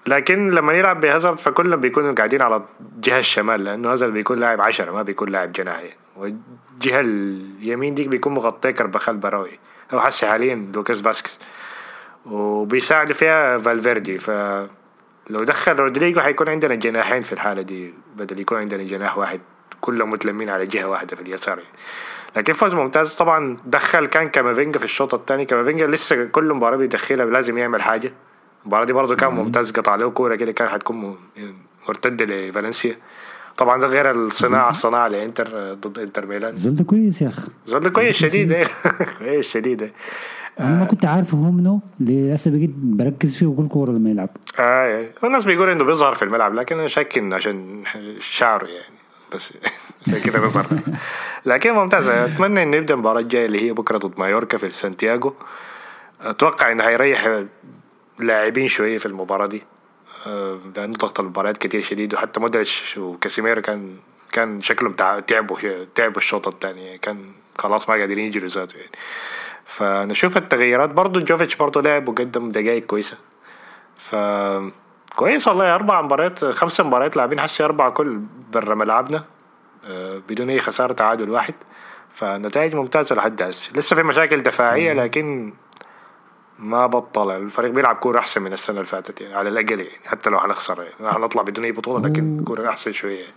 لكن 0.07 0.51
لما 0.51 0.73
يلعب 0.73 1.01
بهازارد 1.01 1.39
فكلهم 1.39 1.81
بيكونوا 1.81 2.13
قاعدين 2.13 2.43
على 2.43 2.63
جهة 3.01 3.19
الشمال 3.19 3.65
لأنه 3.65 3.93
هازارد 3.93 4.13
بيكون 4.13 4.39
لاعب 4.39 4.61
عشرة 4.61 4.93
ما 4.93 5.03
بيكون 5.03 5.29
لاعب 5.29 5.53
جناح 5.53 5.83
والجهة 6.17 7.01
اليمين 7.01 7.95
ديك 7.95 8.07
بيكون 8.07 8.35
مغطيه 8.35 8.71
كربخال 8.71 9.17
براو 9.17 9.59
أو 9.93 10.01
هسه 10.01 10.27
حاليا 10.27 10.71
لوكاس 10.75 11.01
فاسكيز 11.01 11.39
وبيساعد 12.27 13.13
فيها 13.13 13.59
فالفيردي 13.59 14.19
ف 14.19 14.31
لو 15.31 15.45
دخل 15.45 15.77
رودريجو 15.77 16.21
حيكون 16.21 16.49
عندنا 16.49 16.75
جناحين 16.75 17.23
في 17.23 17.33
الحالة 17.33 17.63
دي 17.63 17.95
بدل 18.17 18.41
يكون 18.41 18.59
عندنا 18.59 18.83
جناح 18.83 19.19
واحد 19.19 19.41
كلهم 19.81 20.11
متلمين 20.11 20.51
على 20.51 20.67
جهة 20.67 20.85
واحدة 20.85 21.17
في 21.17 21.23
اليسار. 21.23 21.59
لكن 22.37 22.53
فوز 22.53 22.75
ممتاز. 22.75 23.15
طبعا 23.15 23.57
دخل 23.67 24.07
كان 24.07 24.29
كامافينجا 24.29 24.79
في 24.79 24.85
الشوط 24.85 25.15
الثاني. 25.15 25.45
كامافينجا 25.45 25.87
لسه 25.87 26.25
كل 26.25 26.55
مباراة 26.55 26.77
بيدخلها 26.77 27.27
لازم 27.27 27.59
يعمل 27.59 27.83
حاجة. 27.83 28.13
المباراة 28.63 28.85
دي 28.85 28.93
برضه 28.93 29.17
كان 29.17 29.33
ممتاز. 29.33 29.71
قطع 29.71 29.95
له 29.95 30.11
كورة 30.11 30.35
كده 30.35 30.53
كان 30.53 30.69
حتكون 30.69 31.17
مرتدة 31.89 32.25
لفالنسيا. 32.25 32.97
طبعا 33.57 33.81
ده 33.81 33.87
غير 33.87 34.11
الصناعة 34.11 34.71
الصناعة 34.71 35.09
لإنتر 35.09 35.75
ضد 35.75 35.99
إنتر 35.99 36.27
ميلان. 36.27 36.55
زول 36.55 36.77
ده 36.77 36.85
كويس 36.85 37.23
يا 37.23 37.29
اخ 37.29 37.49
زول 37.67 37.81
ده 37.81 37.91
كويس 37.91 38.17
شديد. 38.17 38.53
إيه 38.53 38.67
كويس 39.19 39.49
شديد. 39.49 39.83
إيه 39.83 39.93
أنا 40.61 40.79
ما 40.79 40.85
كنت 40.85 41.05
عارفه 41.05 41.39
هو 41.39 41.51
منه 41.51 41.81
لسه 42.01 42.51
بقيت 42.51 42.71
بركز 42.77 43.37
فيه 43.37 43.47
وكل 43.47 43.69
كورة 43.69 43.91
لما 43.91 44.11
يلعب. 44.11 44.29
آه 44.59 45.07
والناس 45.23 45.45
بيقولوا 45.45 45.73
إنه 45.73 45.85
بيظهر 45.85 46.15
في 46.15 46.25
الملعب 46.25 46.55
لكن 46.55 46.79
أنا 46.79 46.89
شاك 46.89 47.19
إنه 47.19 47.37
عشان 47.37 47.83
شعره 48.19 48.67
يعني. 48.67 49.00
بس 49.35 49.53
عشان 50.07 50.21
كده 50.21 50.41
بيظهر 50.41 50.67
لكن 51.47 51.73
ممتاز. 51.73 52.09
أتمنى 52.09 52.63
انه 52.63 52.77
يبدا 52.77 52.95
المباراة 52.95 53.21
الجاية 53.21 53.47
اللي 53.47 53.67
هي 53.67 53.73
بكرة 53.73 53.99
ضد 53.99 54.19
مايوركا 54.19 54.59
في 54.59 54.71
سانتياغو 54.71 55.35
أتوقع 56.21 56.73
انه 56.73 56.85
هيريح 56.85 57.43
لاعبين 58.19 58.69
شوية 58.69 58.99
في 58.99 59.07
المباراة 59.07 59.47
دي. 59.47 59.63
لأنه 60.77 60.97
ضغط 60.97 61.21
المباريات 61.21 61.59
كتير 61.59 61.83
شديد 61.83 62.15
وحتى 62.15 62.41
مودريتش 62.41 62.99
وكاسيمير 62.99 63.61
كان 63.61 63.97
كان 64.33 64.61
شكلهم 64.61 64.93
تعبوا 65.27 65.59
تعبوا 65.95 66.17
الشوط 66.17 66.49
الثاني. 66.49 66.99
كان 66.99 67.33
خلاص 67.59 67.89
ما 67.89 67.95
قادرين 67.95 68.27
يجروا 68.27 68.49
ذاته 68.49 68.77
يعني. 68.77 68.91
فنشوف 69.65 70.37
التغييرات. 70.37 70.91
برضه 70.91 71.21
جوفيتش 71.21 71.57
برضه 71.57 71.83
لعب 71.83 72.09
وقدم 72.09 72.49
دقائق 72.49 72.87
كويسة. 72.87 73.17
ف 73.97 74.15
كويس 75.21 75.49
والله 75.49 75.75
أربع 75.75 76.03
مباريات 76.03 76.45
خمس 76.45 76.81
مباريات 76.81 77.17
لاعبين 77.17 77.41
حسي 77.41 77.65
أربعة 77.65 77.91
كل 77.91 78.21
برا 78.53 78.75
ملعبنا 78.75 79.25
بدون 80.29 80.51
أي 80.51 80.61
خسارة 80.61 80.93
تعادل 80.93 81.31
واحد. 81.31 81.55
فنتائج 82.11 82.75
ممتازة 82.75 83.17
لحد 83.17 83.43
هسه. 83.43 83.71
لسه 83.77 83.97
في 83.97 84.03
مشاكل 84.03 84.43
دفاعية 84.43 84.93
لكن 84.93 85.53
ما 86.59 86.87
بطل. 86.87 87.31
الفريق 87.31 87.71
بيلعب 87.71 87.97
كورة 87.97 88.19
أحسن 88.19 88.43
من 88.43 88.53
السنة 88.53 88.77
اللي 88.77 88.87
فاتت 88.87 89.21
يعني 89.21 89.35
على 89.35 89.49
الأقل 89.49 89.81
يعني 89.81 90.07
حتى 90.07 90.31
لو 90.31 90.39
حنخسر 90.39 90.83
يعني 90.83 91.13
حنطلع 91.13 91.43
بدون 91.43 91.65
أي 91.65 91.73
بطولة 91.73 92.09
لكن 92.09 92.45
كورة 92.45 92.69
أحسن 92.69 92.93
شوية. 92.93 93.21
يعني. 93.21 93.33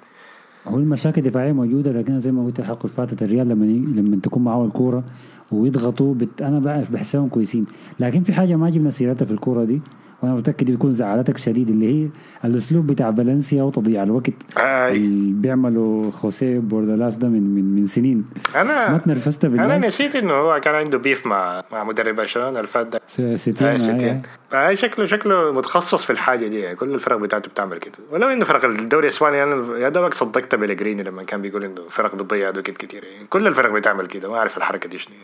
هو 0.67 0.77
المشاكل 0.77 1.21
الدفاعية 1.21 1.51
موجودة 1.51 1.91
لكن 1.91 2.19
زي 2.19 2.31
ما 2.31 2.45
قلت 2.45 2.59
الحلقة 2.59 2.83
اللي 2.83 2.95
فاتت 2.95 3.21
الريال 3.21 3.49
لما 3.49 3.65
لما 4.01 4.15
تكون 4.15 4.43
معاه 4.43 4.65
الكورة 4.65 5.03
ويضغطوا 5.51 6.13
بت... 6.13 6.41
أنا 6.41 6.59
بعرف 6.59 6.91
بحسهم 6.91 7.29
كويسين. 7.29 7.65
لكن 7.99 8.23
في 8.23 8.33
حاجة 8.33 8.55
ما 8.55 8.69
جبنا 8.69 8.89
سيرتها 8.89 9.25
في 9.25 9.31
الكورة 9.31 9.63
دي 9.63 9.81
وأنا 10.23 10.35
متأكد 10.35 10.71
بتكون 10.71 10.93
زعلتك 10.93 11.37
شديد 11.37 11.69
اللي 11.69 12.03
هي 12.03 12.09
الأسلوب 12.45 12.87
بتاع 12.87 13.11
فالنسيا 13.11 13.63
وتضييع 13.63 14.03
الوقت 14.03 14.29
آه 14.57 14.91
اللي 14.91 15.33
بيعملوا 15.33 16.11
خوسيه 16.11 16.59
بوردالاس 16.59 17.15
ده 17.15 17.27
من 17.27 17.55
من 17.55 17.75
من 17.75 17.85
سنين. 17.85 18.25
أنا 18.55 18.91
ما 18.91 18.97
تنرفزت 18.97 19.45
بالله. 19.45 19.65
أنا 19.65 19.87
نسيت 19.87 20.15
إنه 20.15 20.33
هو 20.33 20.59
كان 20.59 20.75
عنده 20.75 20.97
beef 20.97 21.27
مع 21.27 21.63
مع 21.71 21.83
مدرب 21.83 22.15
برشلونة 22.15 22.49
اللي 22.49 22.67
فات 22.67 22.87
ده 22.87 23.01
ستين 23.35 23.67
آه 23.67 23.77
ستين. 23.77 24.21
آه 24.53 24.73
شكله 24.73 25.05
شكله 25.05 25.51
متخصص 25.53 26.03
في 26.05 26.09
الحاجة 26.09 26.47
دي. 26.47 26.59
يعني 26.59 26.75
كل 26.75 26.93
الفرق 26.93 27.17
بتاعته 27.17 27.49
بتعمل 27.49 27.77
كده. 27.77 27.93
ولو 28.11 28.27
إنه 28.27 28.45
فرق 28.45 28.65
الدوري 28.65 29.07
الإسباني 29.07 29.43
أنا 29.43 29.77
يا 29.77 29.89
دوبك 29.89 30.13
صدقت 30.13 30.55
بيلجريني 30.55 31.03
لما 31.03 31.23
كان 31.23 31.41
بيقول 31.41 31.63
إنه 31.63 31.81
فرق 31.89 32.15
بتضيع 32.15 32.47
وقت 32.47 32.59
كتير. 32.59 33.03
يعني 33.03 33.25
كل 33.27 33.47
الفرق 33.47 33.71
بتعمل 33.71 34.05
كده. 34.05 34.29
ما 34.29 34.37
أعرف 34.37 34.57
الحركة 34.57 34.89
دي 34.89 34.99
شنو. 34.99 35.15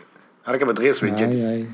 حركه 0.46 0.66
بتغيظ 0.66 1.04
من 1.04 1.14
جد. 1.14 1.36
آه 1.36 1.64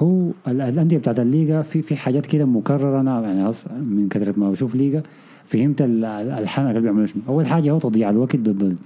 هو 0.00 0.30
الأندية 0.48 0.98
بتاعت 0.98 1.20
الليجا 1.20 1.62
في 1.62 1.82
في 1.82 1.96
حاجات 1.96 2.26
كده 2.26 2.44
مكررة. 2.44 3.00
أنا 3.00 3.20
يعني 3.20 3.52
من 3.80 4.08
كثره 4.08 4.34
ما 4.36 4.50
بشوف 4.50 4.74
ليجا 4.74 5.02
فهمت 5.44 5.82
الحنك 5.82 6.68
اللي 6.70 6.80
بيعملوا 6.80 7.06
شنو 7.06 7.22
أول 7.28 7.46
حاجة 7.46 7.70
هو 7.70 7.78
تضييع 7.78 8.10
الوقت 8.10 8.36
ضد 8.36 8.76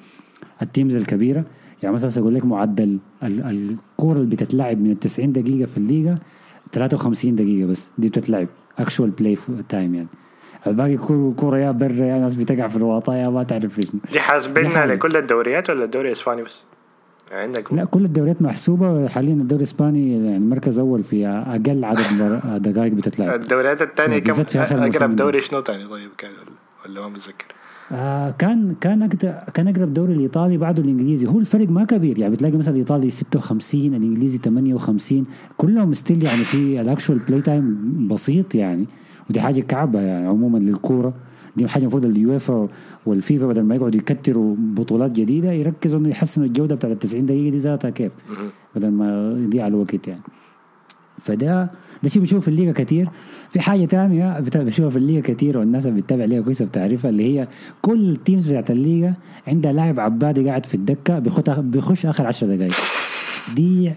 ال 0.62 0.68
teams 0.68 0.96
الكبيرة. 0.96 1.44
يعني 1.83 1.94
مثلا 1.94 2.22
أقول 2.22 2.35
لك 2.35 2.44
معدل 2.44 2.98
الكورة 3.22 4.16
اللي 4.16 4.27
بتتلعب 4.37 4.81
من 4.81 4.90
ال 4.90 4.98
90 5.00 5.33
دقيقة 5.33 5.66
في 5.66 5.77
الليجا 5.77 6.18
53 6.72 7.35
دقيقة 7.35 7.66
بس. 7.66 7.90
دي 7.98 8.09
بتتلعب 8.09 8.48
actual 8.78 9.11
play 9.11 9.38
time 9.68 9.94
يعني. 9.94 10.09
الباقي 10.66 10.96
كل 10.96 11.35
كورة 11.37 11.59
يا 11.59 11.70
برا 11.70 12.05
يا 12.05 12.18
ناس 12.18 12.35
بتقع 12.35 12.68
في 12.68 12.77
الواطه 12.77 13.14
يا 13.14 13.29
ما 13.29 13.42
تعرف 13.42 13.79
إيش. 13.79 13.92
دي 14.12 14.20
حاسبينها 14.20 14.87
لكل 14.87 15.16
الدوريات 15.16 15.70
ولا 15.70 15.85
الدوري 15.85 16.09
الإسباني 16.09 16.42
بس؟ 16.42 16.57
عندك. 17.32 17.72
لا 17.72 17.84
كل 17.84 18.04
الدوريات 18.04 18.42
محسوبة. 18.42 19.08
حاليا 19.08 19.34
الدوري 19.34 19.62
الإسباني 19.62 20.26
يعني 20.26 20.38
مركز 20.38 20.78
أول 20.78 21.02
في 21.02 21.26
أقل 21.26 21.84
عدد 21.84 22.40
دقائق 22.62 22.92
بتتلعب. 22.92 23.42
الدوريات 23.42 23.82
الثانية 23.82 24.18
كم؟ 24.18 24.58
أقرب 24.58 25.16
دوري 25.16 25.40
شنو 25.40 25.60
ثاني 25.60 25.88
طيب؟ 25.88 26.10
كان 26.18 26.30
ولا 26.84 27.00
ما 27.00 27.08
متذكر. 27.08 27.46
آه 27.92 28.30
كان 28.30 28.74
كان 28.80 29.08
كان 29.54 29.68
أقرب 29.68 29.92
دوري 29.92 30.14
الإيطالي 30.14 30.58
بعده 30.58 30.82
الإنجليزي. 30.82 31.26
هو 31.26 31.38
الفرق 31.38 31.68
ما 31.68 31.84
كبير. 31.84 32.18
يعني 32.18 32.32
بتلاقي 32.32 32.56
مثلا 32.56 32.74
الإيطالي 32.74 33.10
56 33.10 33.94
الإنجليزي 33.94 34.38
58 34.38 35.26
كلهم 35.56 35.94
still 35.94 36.22
يعني 36.22 36.44
في 36.44 36.80
ال 36.80 36.86
actual 36.86 37.18
play 37.18 37.40
time 37.40 38.09
بسيط 38.10 38.54
يعني. 38.54 38.87
ودي 39.30 39.40
حاجة 39.40 39.60
كعبة 39.60 40.00
يعني 40.00 40.28
عموما 40.28 40.58
للكورة. 40.58 41.14
دي 41.56 41.68
حاجة 41.68 41.82
المفروض 41.82 42.04
اليوفا 42.06 42.68
والفيفا 43.06 43.46
بدل 43.46 43.62
ما 43.62 43.74
يقعدوا 43.74 44.00
يكتروا 44.00 44.56
بطولات 44.58 45.12
جديدة 45.12 45.52
يركزوا 45.52 45.98
إنه 46.00 46.08
يحسنوا 46.08 46.46
الجودة 46.46 46.74
بتاعت 46.74 46.92
ال 46.92 46.98
90 46.98 47.26
دقيقة 47.26 47.50
دي 47.50 47.58
ذاتها 47.58 47.90
كيف؟ 47.90 48.12
بدل 48.76 48.90
ما 48.90 49.36
يضيع 49.44 49.66
الوقت 49.66 50.08
يعني. 50.08 50.20
فده 51.18 51.70
ده 52.02 52.08
شيء 52.08 52.22
بشوف 52.22 52.42
في 52.44 52.48
الليغا 52.48 52.72
كتير. 52.72 53.08
في 53.50 53.60
حاجة 53.60 53.84
تانية 53.84 54.40
بشوفها 54.40 54.90
في 54.90 54.96
الليغا 54.96 55.20
كتير 55.20 55.58
والناس 55.58 55.86
اللي 55.86 56.00
بتتابع 56.00 56.24
الليغا 56.24 56.42
كويسة 56.42 56.64
بتعرفها 56.64 57.10
اللي 57.10 57.24
هي 57.40 57.48
كل 57.82 58.10
ال 58.11 58.17
teams 58.17 58.48
بتاعت 58.48 58.70
الليغا 58.70 59.14
عندها 59.48 59.72
لاعب 59.72 60.00
عبادي 60.00 60.48
قاعد 60.48 60.66
في 60.66 60.74
الدكة 60.74 61.18
بيخش 61.60 62.06
آخر 62.06 62.26
10 62.26 62.56
دقائق 62.56 62.74
دي 63.54 63.92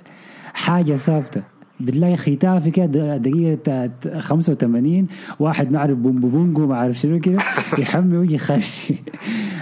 حاجة 0.53 0.95
ثابتة. 0.95 1.56
بتلاقي 1.79 2.17
ختافي 2.17 2.71
كده 2.71 3.17
دقيقة 3.17 3.91
85 4.19 5.07
واحد 5.39 5.71
ما 5.71 5.79
عارف 5.79 5.97
بومبو 5.97 6.27
بونجو 6.27 6.67
ما 6.67 6.77
عارف 6.77 6.97
شنو 6.97 7.19
كده 7.19 7.37
يحمي 7.77 8.17
ويجي 8.17 8.37
خش 8.37 8.93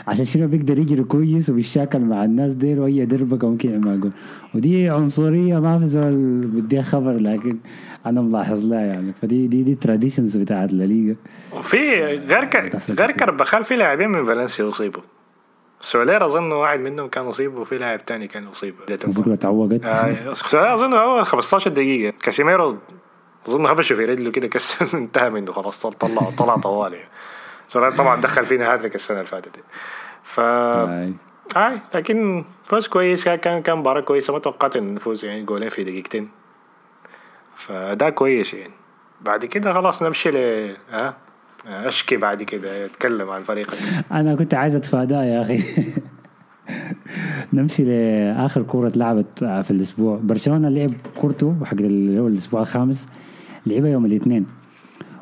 عشان 0.08 0.26
شنو 0.26 0.48
بيقدر 0.48 0.80
يجري 0.80 1.04
كويس 1.04 1.50
وبيشاكل 1.50 2.00
مع 2.00 2.24
الناس 2.24 2.54
ديل 2.54 2.80
وهي 2.80 3.06
دربكة 3.06 3.50
ممكن 3.50 3.70
يعمل 3.70 4.00
جول 4.00 4.12
ودي 4.56 4.90
عنصرية 4.90 5.60
ما 5.60 5.80
في 5.80 5.88
زول 5.88 6.46
بديها 6.48 6.82
خبر 6.82 7.14
لكن 7.14 7.58
أنا 8.06 8.22
ملاحظ 8.22 8.66
لها 8.66 8.82
يعني. 8.82 9.14
فدي 9.14 9.48
دي 9.48 9.64
دي 9.64 9.76
traditions 9.76 10.38
بتاعت 10.38 10.72
الليغا 10.72 11.16
وفي 11.58 11.78
غير. 11.78 12.50
غير 12.90 13.12
كربخال 13.12 13.66
في 13.66 13.76
لاعبين 13.76 14.10
من 14.10 14.26
فالنسيا 14.26 14.70
اصيبوا 14.70 15.02
سولير 15.86 16.26
أظن 16.26 16.54
واحد 16.54 16.80
منهم 16.80 17.08
كان 17.08 17.28
أصيب 17.28 17.56
وفي 17.56 17.78
لاعب 17.78 18.06
تاني 18.06 18.28
كان 18.28 18.48
أصيب. 18.48 18.76
بكره 18.90 19.36
تعوقت. 19.36 19.86
آه 19.86 20.34
سولير 20.34 20.74
أظن 20.74 20.94
هو 20.94 21.24
15 21.24 21.70
دقيقة. 21.70 22.18
كاسيميرو 22.24 22.78
أظن 23.48 23.66
هبشه 23.66 23.96
في 23.96 24.06
رجله 24.06 24.32
كده 24.32 24.48
كسر 24.48 24.88
انتهى 24.98 25.30
منه 25.30 25.52
خلاص 25.52 25.86
طلع 25.86 26.30
طلع 26.38 26.56
طوالي 26.58 27.00
سولير 27.68 27.92
طبعا 27.92 28.22
دخل 28.22 28.46
فينا 28.46 28.74
هاتريك 28.74 28.96
السنة 28.96 29.18
اللي 29.18 29.28
فاتت 29.30 29.60
ف 30.24 30.40
آه. 30.40 31.14
لكن 31.94 32.46
فوز 32.66 32.88
كويس. 32.88 33.30
كان 33.30 33.62
كان 33.62 33.78
مباراة 33.78 34.02
كويسة. 34.02 34.34
ما 34.34 34.40
توقعت 34.40 34.76
إن 34.76 34.94
نفوز 34.94 35.26
يعني 35.26 35.44
جولين 35.44 35.70
في 35.70 35.84
دقيقتين. 35.84 36.30
فده 37.56 38.10
كويس 38.10 38.54
يعني. 38.54 38.74
بعد 39.22 39.46
كده 39.46 39.74
خلاص 39.74 40.04
نمشي 40.04 40.32
ل 40.32 40.38
ها 40.92 41.25
أشكي 41.68 42.18
بعد 42.18 42.44
كده 42.44 42.86
أتكلم 42.86 43.30
عن 43.30 43.44
فريق. 43.44 43.74
أنا 44.12 44.36
كنت 44.36 44.54
عايز 44.54 44.76
أتفاداه 44.76 45.24
يا 45.24 45.42
أخي. 45.42 45.60
نمشي 47.54 47.84
لآخر 47.84 48.62
كورة 48.62 48.88
اتلعبت 48.88 49.40
في 49.40 49.72
الأسبوع. 49.72 50.20
برشلونة 50.24 50.70
لعب 50.70 50.92
كورته 51.22 51.56
حق 51.64 51.74
اللي 51.80 52.20
هو 52.20 52.28
الأسبوع 52.28 52.62
الخامس 52.62 53.08
لعبها 53.66 53.90
يوم 53.90 54.06
الاثنين. 54.06 54.46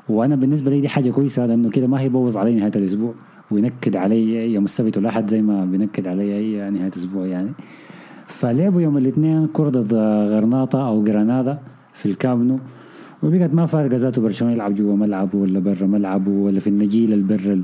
وأنا 0.09 0.35
بالنسبة 0.35 0.71
لي 0.71 0.81
دي 0.81 0.89
حاجة 0.89 1.09
كويسة 1.09 1.45
لأنه 1.45 1.69
كده 1.69 1.87
ما 1.87 1.99
هيبوظ 1.99 2.37
علي 2.37 2.55
نهاية 2.55 2.71
الأسبوع 2.75 3.13
وينكد 3.51 3.95
علي 3.95 4.53
يوم 4.53 4.65
السبت 4.65 4.97
والأحد 4.97 5.29
زي 5.29 5.41
ما 5.41 5.65
بينكد 5.65 6.07
علي 6.07 6.37
أي 6.37 6.69
نهاية 6.69 6.91
أسبوع 6.97 7.25
يعني. 7.25 7.51
فلعبوا 8.27 8.81
يوم 8.81 8.97
الاثنين 8.97 9.47
كرة 9.47 9.69
ضد 9.69 9.93
غرناطة 10.29 10.87
أو 10.87 11.03
جرانادا 11.03 11.59
في 11.93 12.05
الكامنو 12.05 12.59
وبقت 13.23 13.53
ما 13.53 13.65
فارقة 13.65 13.95
ذاته 13.95 14.21
برشلونة 14.21 14.53
يلعب 14.53 14.73
جوا 14.73 14.95
ملعبه 14.95 15.37
ولا 15.37 15.59
برا 15.59 15.87
ملعبه 15.87 16.31
ولا 16.31 16.59
في 16.59 16.67
النجيل 16.67 17.13
البر 17.13 17.61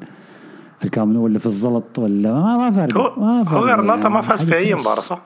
الكامب 0.83 1.10
نو 1.10 1.23
ولا 1.23 1.39
في 1.39 1.45
الزلط 1.45 1.99
ولا 1.99 2.33
ما 2.33 2.57
ما 2.57 2.71
فارق 2.71 2.97
هو 2.97 3.43
فارق 3.43 3.63
غرناطة 3.63 4.09
ما 4.09 4.21
فاز 4.21 4.43
في 4.43 4.55
أي. 4.57 4.73
مباراة 4.73 4.99
صح؟ 5.01 5.21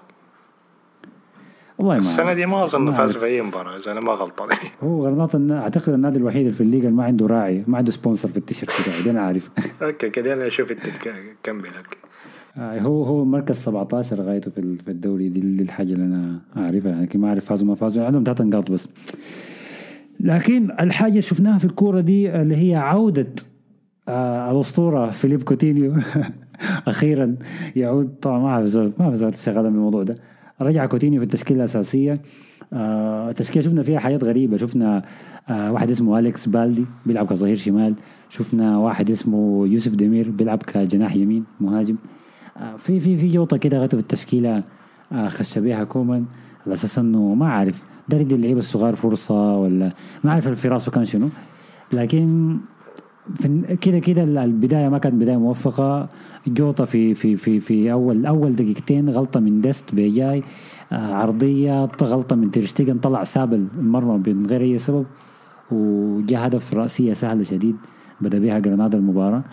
والله 1.77 1.99
ما 1.99 2.23
أعرف. 2.23 2.35
دي 2.35 2.45
ما 2.45 2.63
أظن 2.63 2.91
فاز. 2.91 3.11
في 3.11 3.25
أي 3.25 3.41
مباراة 3.41 3.77
إذا 3.77 3.91
أنا 3.91 3.99
ما 3.99 4.11
غلطان 4.11 4.49
هو 4.83 5.01
غرناطة 5.05 5.35
النا- 5.35 5.61
أعتقد 5.61 5.89
النادي 5.93 6.17
الوحيد 6.17 6.41
اللي 6.41 6.53
في 6.53 6.61
الليجا 6.61 6.87
اللي 6.87 6.97
ما 6.97 7.03
عنده 7.03 7.25
راعي 7.27 7.63
ما 7.67 7.77
عنده 7.77 7.91
sponsor 7.91 8.29
في 8.29 8.37
التيشيرت 8.37 8.71
بتاعه 8.81 9.11
أنا 9.13 9.21
عارف 9.21 9.49
okay 9.81 10.09
كده 10.09 10.33
أنا 10.33 10.47
أشوف 10.47 10.73
كمل 11.43 11.65
okay 11.65 11.97
آه، 12.57 12.79
هو 12.79 13.03
هو 13.03 13.25
مركز 13.25 13.55
17 13.55 14.21
غايته 14.21 14.51
في 14.51 14.57
ال- 14.57 14.79
في 14.79 14.91
الدوري 14.91 15.29
دي 15.29 15.61
الحاجة 15.63 15.93
اللي 15.93 16.05
أنا 16.05 16.39
أعرفها 16.57 16.91
يعني 16.91 17.09
ما 17.15 17.27
أعرف 17.29 17.45
فازوا 17.45 17.67
ما 17.67 17.75
فازوا 17.75 18.05
عندهم 18.05 18.23
ثلاث 18.23 18.41
نقاط 18.41 18.71
بس 18.71 18.87
لكن 20.19 20.71
الحاجة 20.79 21.19
شفناها 21.19 21.57
في 21.57 21.65
الكورة 21.65 22.01
دي 22.01 22.41
اللي 22.41 22.55
هي 22.55 22.75
عودة 22.75 23.27
آه 24.09 24.51
الأسطورة 24.51 25.09
فيليب 25.09 25.43
كوتينيو. 25.43 25.95
أخيرا 26.87 27.35
يعود. 27.75 28.15
طبعا 28.21 28.39
ما 28.39 28.65
زول 28.65 28.93
ما 28.99 29.05
اعرف 29.05 29.15
زول 29.15 29.37
شغال 29.37 29.63
بالموضوع 29.63 30.03
ده. 30.03 30.15
رجع 30.61 30.85
كوتينيو 30.85 31.19
في 31.19 31.25
التشكيلة 31.25 31.59
الأساسية. 31.59 32.21
آه 32.73 33.29
التشكيلة 33.29 33.65
شفنا 33.65 33.81
فيها 33.81 33.99
حاجات 33.99 34.23
غريبة. 34.23 34.57
شفنا 34.57 35.03
آه 35.49 35.71
واحد 35.71 35.91
اسمه 35.91 36.19
أليكس 36.19 36.49
بالدي 36.49 36.85
بيلعب 37.05 37.25
كظهير 37.27 37.57
شمال. 37.57 37.95
شفنا 38.29 38.77
واحد 38.77 39.09
اسمه 39.11 39.67
يوسف 39.67 39.91
دمير 39.91 40.29
بيلعب 40.31 40.63
كجناح 40.63 41.15
يمين 41.15 41.43
مهاجم. 41.59 41.95
آه 42.57 42.75
في 42.75 42.99
في 42.99 43.17
في 43.17 43.27
جوطة 43.27 43.57
كده 43.57 43.77
غته 43.77 43.97
في 43.97 44.03
التشكيلة 44.03 44.63
آه 45.11 45.27
خش 45.27 45.59
بيها 45.59 45.83
كومان. 45.83 46.25
على 46.65 46.73
أساس 46.73 46.99
إنه 46.99 47.33
ما 47.33 47.49
عارف 47.49 47.83
ده 48.09 48.17
يدي 48.17 48.35
اللعيبة 48.35 48.59
الصغار 48.59 48.95
فرصة 48.95 49.57
ولا 49.57 49.89
ما 50.23 50.31
عارف 50.31 50.47
في 50.47 50.67
راسه 50.67 50.91
كان 50.91 51.05
شنو. 51.05 51.29
لكن 51.93 52.57
كده 53.81 53.99
كده 53.99 54.23
البداية 54.23 54.89
ما 54.89 54.97
كانت 54.97 55.15
بداية 55.15 55.37
موفقة. 55.37 56.09
جوطه 56.47 56.85
في 56.85 57.13
في 57.13 57.35
في 57.35 57.59
في 57.59 57.91
اول 57.91 58.25
أول 58.25 58.55
دقيقتين 58.55 59.09
غلطة 59.09 59.39
من 59.39 59.61
ديست 59.61 59.95
بجاي 59.95 60.43
آه 60.91 61.13
عرضية 61.13 61.85
غلطة 62.01 62.35
من 62.35 62.51
تيرشتيجن 62.51 62.97
طلع 62.97 63.23
ساب 63.23 63.53
المرمى 63.53 64.33
من 64.33 64.45
غير 64.45 64.61
أي 64.61 64.77
سبب 64.77 65.05
وجاء 65.71 66.47
هدف 66.47 66.73
رأسية 66.73 67.13
سهله 67.13 67.43
شديد 67.43 67.75
بدأ 68.21 68.39
بها 68.39 68.59
جرنادا 68.59 68.97
المباراة. 68.97 69.43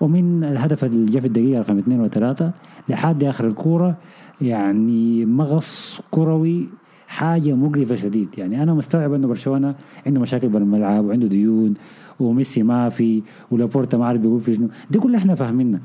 ومن 0.00 0.44
الهدف 0.44 0.84
اللي 0.84 1.12
جاء 1.12 1.20
في 1.20 1.26
الدقيقة 1.28 1.60
رقم 1.60 1.78
اثنين 1.78 2.00
وثلاثة 2.00 2.52
لحد 2.88 3.24
آخر 3.24 3.46
الكورة 3.46 3.96
يعني 4.40 5.26
مغص 5.26 6.00
كروي 6.10 6.68
حاجة 7.16 7.54
مقرفه 7.54 7.94
شديد 7.94 8.28
يعني 8.38 8.62
أنا 8.62 8.74
مستوعب 8.74 9.12
إنه 9.12 9.28
برشلونة 9.28 9.74
عنده 10.06 10.20
مشاكل 10.20 10.48
بالملعب 10.48 11.04
وعنده 11.04 11.26
ديون 11.26 11.74
وميسي 12.20 12.62
ما 12.62 12.88
في 12.88 13.22
ولابورتا 13.50 13.98
ما 13.98 14.06
عارف 14.06 14.20
بيقول 14.20 14.40
في 14.40 14.54
شنو. 14.54 14.68
دي 14.90 14.98
كلها 14.98 15.18
إحنا 15.18 15.34
فاهمينها. 15.34 15.80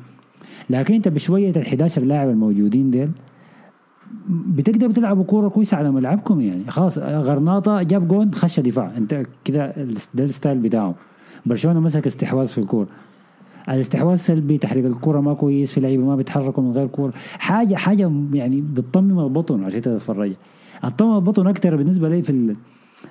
لكن 0.69 0.93
أنت 0.93 1.07
بشوية 1.07 1.51
ال 1.51 1.61
11 1.61 2.01
لاعب 2.01 2.29
الموجودين 2.29 2.91
ديل 2.91 3.11
بتقدروا 4.29 4.93
تلعبوا 4.93 5.23
كورة 5.23 5.49
كويسة 5.49 5.77
على 5.77 5.91
ملعبكم 5.91 6.41
يعني. 6.41 6.63
خلاص 6.67 6.97
غرناطة 6.97 7.83
جاب 7.83 8.07
جون 8.07 8.33
خش 8.33 8.59
دفاع. 8.59 8.97
أنت 8.97 9.23
كده 9.45 9.75
ده 10.13 10.23
ال 10.23 10.29
style 10.29 10.57
بتاعه. 10.57 10.95
برشلونة 11.45 11.79
مسك 11.79 12.07
استحواذ 12.07 12.47
في 12.47 12.57
الكورة. 12.57 12.87
الاستحواذ 13.69 14.15
سلبي 14.15 14.57
تحريك 14.57 14.85
الكرة 14.85 15.19
ما 15.19 15.33
كويس 15.33 15.71
في 15.71 15.79
لعيبة 15.79 16.03
ما 16.03 16.15
بيتحركوا 16.15 16.63
من 16.63 16.71
غير 16.71 16.87
كورة. 16.87 17.13
حاجة 17.39 17.75
حاجة 17.75 18.11
يعني 18.33 18.61
بتطمم 18.61 19.19
البطن 19.19 19.63
عشان 19.63 19.81
تتفرج. 19.81 20.33
الطمم 20.83 21.15
البطن 21.15 21.47
أكثر 21.47 21.75
بالنسبة 21.75 22.07
لي 22.09 22.21
في 22.21 22.55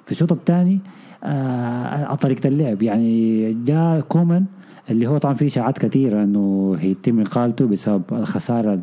في 0.04 0.12
الشوط 0.12 0.32
الثاني 0.32 0.80
آه 1.24 2.14
طريقة 2.14 2.46
اللعب. 2.48 2.82
يعني 2.82 3.52
جاء 3.54 4.00
كومان 4.00 4.44
اللي 4.90 5.06
هو 5.06 5.18
طبعا 5.18 5.34
في 5.34 5.46
إشاعات 5.46 5.78
كثيرة 5.78 6.22
إنه 6.24 6.76
هيتم 6.80 7.20
إقالته 7.20 7.66
بسبب 7.66 8.02
الخسارة 8.12 8.80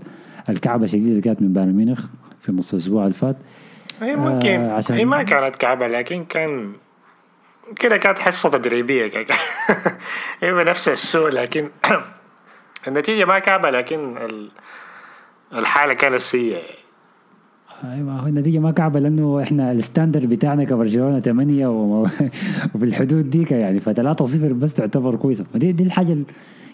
الكعبة 0.50 0.84
الشديدة 0.84 1.10
اللي 1.10 1.22
كانت 1.22 1.42
من 1.42 1.54
بايرن 1.54 1.74
ميونخ 1.74 2.06
في 2.40 2.52
نص 2.52 2.74
الأسبوع 2.74 3.04
اللي 3.04 3.14
فات. 3.14 3.38
هي 4.02 4.16
ممكن 4.16 4.50
آه، 4.50 4.72
عشان- 4.74 4.96
هي 4.96 5.06
ما 5.06 5.24
كانت 5.24 5.56
كعبة 5.56 5.88
لكن 5.88 6.26
كان 6.26 6.74
كده 7.80 7.98
كانت 7.98 8.20
حصة 8.20 8.50
تدريبية. 8.50 9.08
كده 9.24 9.36
هي 10.42 10.54
بنفس 10.54 10.90
السوء 10.90 11.30
لكن 11.30 11.70
النتيجة 12.88 13.26
ما 13.26 13.40
كعبة 13.40 13.70
لكن 13.70 14.18
ال- 14.18 14.52
الحالة 15.54 15.94
كانت 15.94 16.22
سيئة. 16.22 16.62
أيوه 17.84 18.14
هو 18.14 18.28
النتيجة 18.28 18.60
ما 18.60 18.72
كعبة 18.72 19.00
لأنه 19.00 19.42
إحنا 19.44 19.72
ال 19.72 19.78
standard 19.78 20.26
بتاعنا 20.26 20.64
كبرشلونة 20.64 21.20
8 21.20 21.68
وفي 22.76 22.84
الحدود 22.86 23.30
ديك 23.30 23.52
يعني 23.52 23.80
ف 23.80 23.90
3-0 23.90 23.94
بس 24.38 24.74
تعتبر 24.74 25.16
كويسة. 25.16 25.46
فدي 25.54 25.72
دي 25.72 25.84
الحاجة 25.84 26.14
ال- 26.14 26.24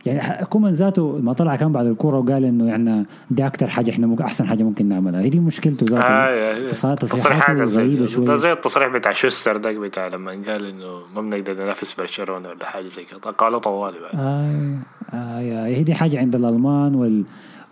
يعني 0.05 0.45
كومان 0.45 0.71
ذاته 0.73 1.17
ما 1.17 1.33
طلع 1.33 1.55
كان 1.55 1.71
بعد 1.71 1.85
الكورة 1.85 2.17
وقال 2.19 2.45
إنه 2.45 2.71
إحنا 2.71 3.05
دي 3.31 3.45
أكثر 3.45 3.67
حاجة 3.67 3.91
إحنا 3.91 4.07
ممكن 4.07 4.23
أحسن 4.23 4.45
حاجة 4.47 4.63
ممكن 4.63 4.85
نعملها. 4.89 5.21
هي 5.21 5.29
دي 5.29 5.39
مشكلته 5.39 5.85
ذاته. 5.89 6.03
آه 6.07 6.67
تص- 6.69 6.95
تصريحاته 6.99 7.63
غريبة 7.63 7.99
ده 7.99 8.05
شوية. 8.05 8.35
زي 8.35 8.51
التصريح 8.51 8.87
بتاع 8.87 9.11
شوستر 9.11 9.57
ده 9.57 9.71
بتاع 9.79 10.07
لما 10.07 10.31
قال 10.31 10.65
إنه 10.65 10.99
ما 11.15 11.21
بنقدر 11.21 11.53
ننافس 11.53 11.93
برشلونة 11.93 12.49
ولا 12.49 12.65
حاجة 12.65 12.87
زي 12.87 13.03
كده. 13.03 13.19
قالوا 13.31 13.59
طوالي 13.59 13.99
بقى. 13.99 14.11
آه 14.15 14.77
آه 15.13 15.65
هي 15.67 15.83
دي 15.83 15.93
حاجة 15.93 16.19
عند 16.19 16.35
الألمان 16.35 16.95
وال 16.95 17.11
وال 17.11 17.23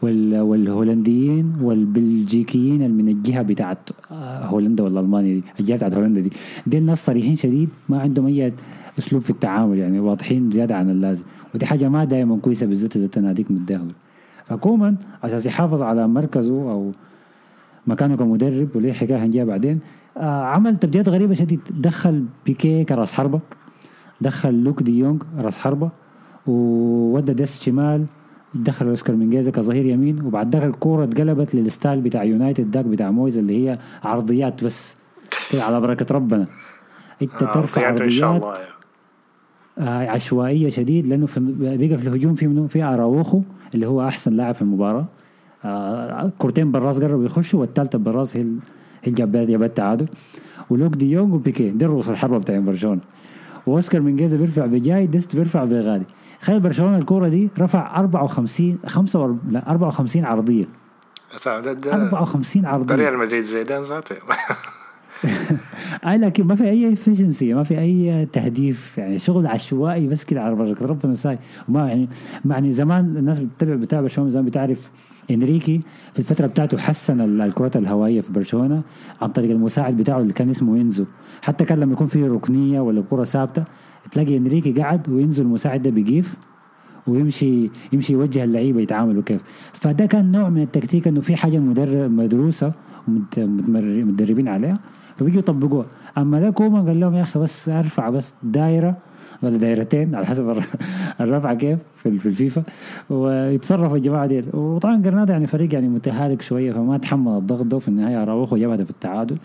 والهولنديين 0.03 1.53
والبلجيكيين 1.61 2.91
من 2.91 3.07
الجهة 3.07 3.41
بتاعت 3.41 3.89
آه 4.11 4.45
هولندا 4.45 4.83
ولا 4.83 4.99
ألمانيا 4.99 5.33
دي 5.33 5.43
الجهة 5.59 5.75
بتاعت 5.75 5.93
هولندا 5.93 6.21
دي. 6.21 6.31
دي 6.67 6.77
الناس 6.77 7.05
صريحين 7.05 7.35
شديد 7.35 7.69
ما 7.89 8.01
عندهم 8.01 8.25
أي 8.25 8.53
أسلوب 8.99 9.21
في 9.21 9.29
التعامل 9.29 9.77
يعني 9.77 9.99
واضحين 9.99 10.49
زيادة 10.51 10.75
عن 10.75 10.89
اللازم. 10.89 11.23
ودي 11.55 11.65
حاجة 11.65 11.89
ما 11.89 12.03
دائما 12.03 12.37
كويسة 12.37 12.65
بالذات 12.65 12.95
إذا 12.95 13.07
تناديك 13.07 13.51
متدهور 13.51 13.91
فكومان 14.45 14.95
عشان 15.23 15.39
يحافظ 15.45 15.81
على 15.81 16.07
مركزه 16.07 16.71
أو 16.71 16.91
مكانه 17.87 18.15
كمدرب 18.15 18.75
وليه 18.75 18.93
حكاية 18.93 19.25
هنجيها 19.25 19.45
بعدين. 19.45 19.79
آه 20.17 20.43
عمل 20.43 20.77
تبديلات 20.77 21.09
غريبة 21.09 21.33
شديد. 21.33 21.59
دخل 21.79 22.25
بيكي 22.45 22.83
كراس 22.83 23.13
حربة. 23.13 23.39
دخل 24.21 24.63
لوك 24.63 24.83
دي 24.83 24.99
يونغ 24.99 25.19
راس 25.39 25.59
حربة. 25.59 25.89
وودى 26.47 27.33
ديست 27.33 27.63
شمال 27.63 28.05
دخل 28.55 28.87
اوسكار 28.87 29.15
مينجيزا 29.15 29.51
كظهير 29.51 29.85
يمين 29.85 30.25
وبعد 30.25 30.55
ذاك 30.55 30.63
الكورة 30.63 31.03
اتقلبت 31.03 31.55
لل 31.55 31.68
style 31.68 32.01
بتاع 32.01 32.23
يونايتد 32.23 32.71
داك 32.71 32.85
بتاع 32.85 33.11
مويز 33.11 33.37
اللي 33.37 33.69
هي 33.69 33.77
عرضيات 34.03 34.63
بس. 34.63 34.97
كده 35.51 35.63
على 35.63 35.81
بركة 35.81 36.15
ربنا. 36.15 36.47
انت 37.21 37.43
آه، 37.43 37.51
ترفع 37.51 37.87
عرضيات. 37.87 38.41
يعني. 38.43 38.71
آه 39.77 40.09
عشوائية 40.09 40.69
شديد 40.69 41.07
لأنه 41.07 41.25
في 41.25 41.39
بقى 41.39 41.77
في 41.97 42.07
الهجوم 42.07 42.35
في 42.35 42.47
منو؟ 42.47 42.67
في 42.67 42.83
أراوخو 42.83 43.41
اللي 43.75 43.87
هو 43.87 44.07
أحسن 44.07 44.33
لاعب 44.33 44.55
في 44.55 44.61
المباراة. 44.61 45.05
آه 45.65 46.31
كورتين 46.37 46.71
بالراس 46.71 47.01
قربوا 47.01 47.25
يخشوا 47.25 47.59
والثالثه 47.61 47.97
بالراس 47.99 48.37
هي 48.37 48.45
هي 49.03 49.11
جابت 49.11 49.49
التعادل 49.49 50.07
ولوك 50.69 50.95
دي 50.95 51.11
يونغ 51.11 51.35
وبيكي 51.35 51.69
دي 51.69 51.85
رؤوس 51.85 52.09
الحربة 52.09 52.37
بتاع 52.37 52.59
برشلونه 52.59 53.01
وأوسكار 53.67 54.01
مينجيزا 54.01 54.37
بيرفع 54.37 54.65
بجاي 54.65 55.07
ديست 55.07 55.35
بيرفع 55.35 55.63
بغادي. 55.65 56.05
تخيل 56.41 56.59
برشلونة 56.59 56.97
الكورة 56.97 57.27
دي 57.27 57.49
رفع 57.59 57.99
54 57.99 58.79
45 58.87 59.39
لا 59.49 59.71
54 59.71 60.25
عرضية. 60.25 60.65
بس 61.35 61.47
ده 61.47 61.73
ده 61.73 61.93
54 61.93 62.61
ده 62.63 62.69
عرضية. 62.69 62.95
ريال 62.95 63.17
مدريد 63.17 63.43
زيدان 63.43 63.81
ذاته. 63.81 64.15
اي 66.07 66.17
لكن 66.17 66.43
ما 66.47 66.55
في 66.55 66.63
أي 66.69 66.93
efficiency 66.93 67.53
ما 67.53 67.63
في 67.63 67.79
أي 67.79 68.25
تهديف 68.25 68.97
يعني 68.97 69.17
شغل 69.17 69.47
عشوائي 69.47 70.07
بس 70.07 70.23
كده 70.23 70.41
على 70.41 70.55
بركه 70.55 70.85
ربنا 70.85 71.13
ساي 71.13 71.39
وما 71.69 71.87
يعني 71.87 72.09
يعني 72.45 72.71
زمان 72.71 73.17
الناس 73.17 73.39
بتتابع 73.39 73.75
بتابع 73.75 74.01
برشلونه 74.01 74.29
زمان 74.29 74.45
بتعرف 74.45 74.91
إنريكي 75.31 75.81
في 76.13 76.19
الفترة 76.19 76.47
بتاعته 76.47 76.77
حسن 76.77 77.21
ال- 77.21 77.41
الكرات 77.41 77.77
الهوائية 77.77 78.21
في 78.21 78.33
برشلونة 78.33 78.81
عن 79.21 79.29
طريق 79.29 79.51
المساعد 79.51 79.97
بتاعه 79.97 80.19
اللي 80.19 80.33
كان 80.33 80.49
اسمه 80.49 80.77
ينزو 80.77 81.05
حتى 81.41 81.65
كان 81.65 81.79
لما 81.79 81.93
يكون 81.93 82.07
في 82.07 82.27
ركنية 82.27 82.79
ولا 82.79 83.01
كرة 83.01 83.23
ثابتة 83.23 83.63
تلاقي 84.11 84.37
إنريكي 84.37 84.71
قاعد 84.71 85.09
وينزو 85.09 85.43
المساعد 85.43 85.81
ده 85.81 85.89
بيقيف 85.89 86.35
ويمشي 87.07 87.69
يمشي 87.93 88.13
يوجه 88.13 88.43
اللعيبة 88.43 88.81
يتعاملوا 88.81 89.23
كيف 89.23 89.41
فده 89.73 90.05
كان 90.05 90.31
نوع 90.31 90.49
من 90.49 90.61
التكتيك 90.61 91.07
إنه 91.07 91.21
في 91.21 91.35
حاجة 91.35 91.59
مدرب 91.59 92.11
مدروسة 92.11 92.73
متدربين 93.37 94.47
عليها. 94.47 94.79
فبيجوا 95.17 95.39
يطبقوها. 95.39 95.85
أما 96.17 96.39
ده 96.39 96.49
كومان 96.49 96.87
قال 96.87 96.99
لهم 96.99 97.15
يا 97.15 97.21
أخي 97.21 97.39
بس 97.39 97.69
أرفع 97.69 98.09
بس 98.09 98.35
دايرة 98.43 98.95
ولا 99.43 99.57
دايرتين 99.57 100.15
على 100.15 100.25
حسب 100.25 100.49
الر- 100.49 100.65
الرفعه 101.21 101.53
كيف 101.53 101.79
في 101.95 102.19
في 102.19 102.25
الفيفا. 102.25 102.63
ويتصرفوا 103.09 103.97
الجماعة 103.97 104.25
ديل. 104.25 104.45
وطبعا 104.53 104.95
جرناطه 105.01 105.31
يعني 105.31 105.47
فريق 105.47 105.73
يعني 105.73 105.87
متهالك 105.87 106.41
شوية 106.41 106.73
فما 106.73 106.97
تحمل 106.97 107.37
الضغط 107.37 107.65
ده 107.65 107.77
وفي 107.77 107.87
النهاية. 107.87 108.21
أراوخو 108.23 108.57
جاب 108.57 108.69
هدف 108.71 108.89
التعادل. 108.89 109.37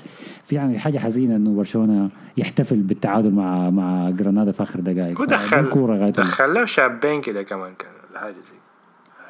في 0.44 0.56
يعني 0.56 0.78
حاجة 0.78 0.98
حزينة 0.98 1.36
إنه 1.36 1.50
برشلونة 1.56 2.08
يحتفل 2.36 2.76
بالتعادل 2.76 3.32
مع 3.34 3.70
مع 3.70 4.10
جرناطه 4.10 4.52
في 4.52 4.62
آخر 4.62 4.80
دقائق. 4.80 5.20
ودخل 5.20 6.10
دخل 6.10 6.54
له 6.54 6.64
شابين 6.64 7.20
كده 7.20 7.42
كمان 7.42 7.72
كان 7.78 7.90
ولا 8.10 8.20
حاجة 8.20 8.34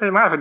زي 0.01 0.11
ما 0.11 0.19
أعرف. 0.19 0.39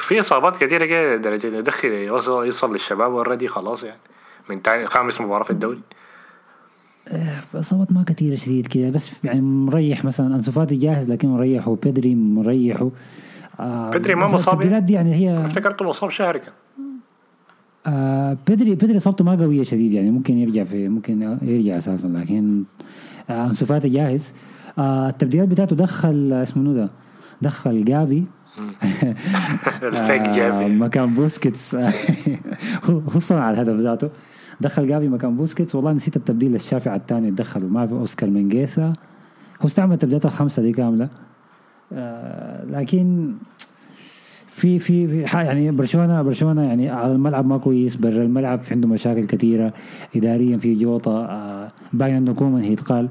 في 0.00 0.20
إصابات 0.20 0.56
كثيره 0.56 0.86
كده 0.86 1.14
لدرجه 1.16 1.48
انه 1.48 1.56
يدخل 1.56 1.88
يوصل 1.88 2.44
يوصل 2.46 2.72
للشباب 2.72 3.10
already 3.12 3.48
خلاص 3.48 3.82
يعني. 3.82 3.98
من 4.50 4.62
تاني 4.62 4.86
خامس 4.86 5.20
مباراة 5.20 5.44
في 5.44 5.50
الدوري. 5.50 5.80
آه، 7.08 7.38
اصابات 7.54 7.92
ما 7.92 8.02
كثيرة 8.02 8.34
شديد 8.34 8.66
كذا 8.66 8.90
بس 8.90 9.24
يعني 9.24 9.40
مريح 9.40 10.04
مثلا 10.04 10.34
أنسو 10.34 10.52
فاتي 10.52 10.76
جاهز 10.76 11.10
لكن 11.10 11.28
مريح 11.28 11.68
وبيدري 11.68 12.14
مريح 12.14 12.88
آه 13.60 13.90
بيدري 13.90 14.14
ما 14.14 14.24
مصاب. 14.24 14.54
التبديلات 14.54 14.82
دي 14.82 14.92
يعني 14.92 15.14
هي 15.14 15.46
افتكرته 15.46 15.84
مصاب 15.84 16.10
شهري 16.10 16.38
كان. 16.38 16.52
آه 17.86 18.36
بيدري 18.46 18.70
بيدري 18.70 18.96
إصابته 18.96 19.24
ما 19.24 19.34
قوية 19.34 19.62
شديد 19.62 19.92
يعني 19.92 20.10
ممكن 20.10 20.38
يرجع 20.38 20.64
في 20.64 20.88
ممكن 20.88 21.38
يرجع 21.42 21.76
أساسا 21.76 22.06
لكن 22.08 22.64
آه 23.30 23.44
أنسو 23.46 23.66
فاتي 23.66 23.88
جاهز. 23.88 24.34
آه 24.78 25.08
التبديلات 25.08 25.48
بتاعته 25.48 25.76
دخل 25.76 26.32
اسمه 26.32 26.74
ده؟ 26.74 26.88
دخل 27.42 27.84
جافي. 27.84 28.24
ال 29.82 29.90
fake 29.90 30.22
جافي 30.22 30.64
مكان 30.64 31.14
بوسكيتس. 31.14 31.76
هو 32.84 33.18
صنع 33.18 33.50
الهدف 33.50 33.74
ذاته 33.74 34.08
دخل 34.60 34.86
جافي 34.86 35.08
مكان 35.08 35.36
بوسكيتس. 35.36 35.74
والله 35.74 35.92
نسيت 35.92 36.16
التبديل 36.16 36.54
الشافع 36.54 36.94
الثاني 36.94 37.30
دخله. 37.30 37.66
ما 37.66 37.86
في 37.86 37.92
أوسكار 37.92 38.30
منجيثا 38.30 38.92
هو 39.62 39.66
استعمل 39.66 39.92
التبديلات 39.92 40.24
الخمسة 40.24 40.62
دي 40.62 40.72
كاملة. 40.72 41.08
آه 41.92 42.64
لكن 42.64 43.34
في 44.46 44.78
في 44.78 45.08
في 45.08 45.20
يعني 45.38 45.70
برشلونه 45.70 46.22
برشلونة 46.22 46.62
يعني 46.62 46.90
على 46.90 47.12
الملعب 47.12 47.46
ما 47.46 47.58
كويس. 47.58 47.96
برا 47.96 48.22
الملعب 48.22 48.60
في 48.60 48.74
عنده 48.74 48.88
مشاكل 48.88 49.24
كثيرة. 49.24 49.72
اداريا 50.16 50.58
في 50.58 50.74
جوطة. 50.74 51.24
آه 51.24 51.72
باين 51.92 52.14
انه 52.14 52.32
كومان 52.34 52.62
هيتقال 52.62 53.08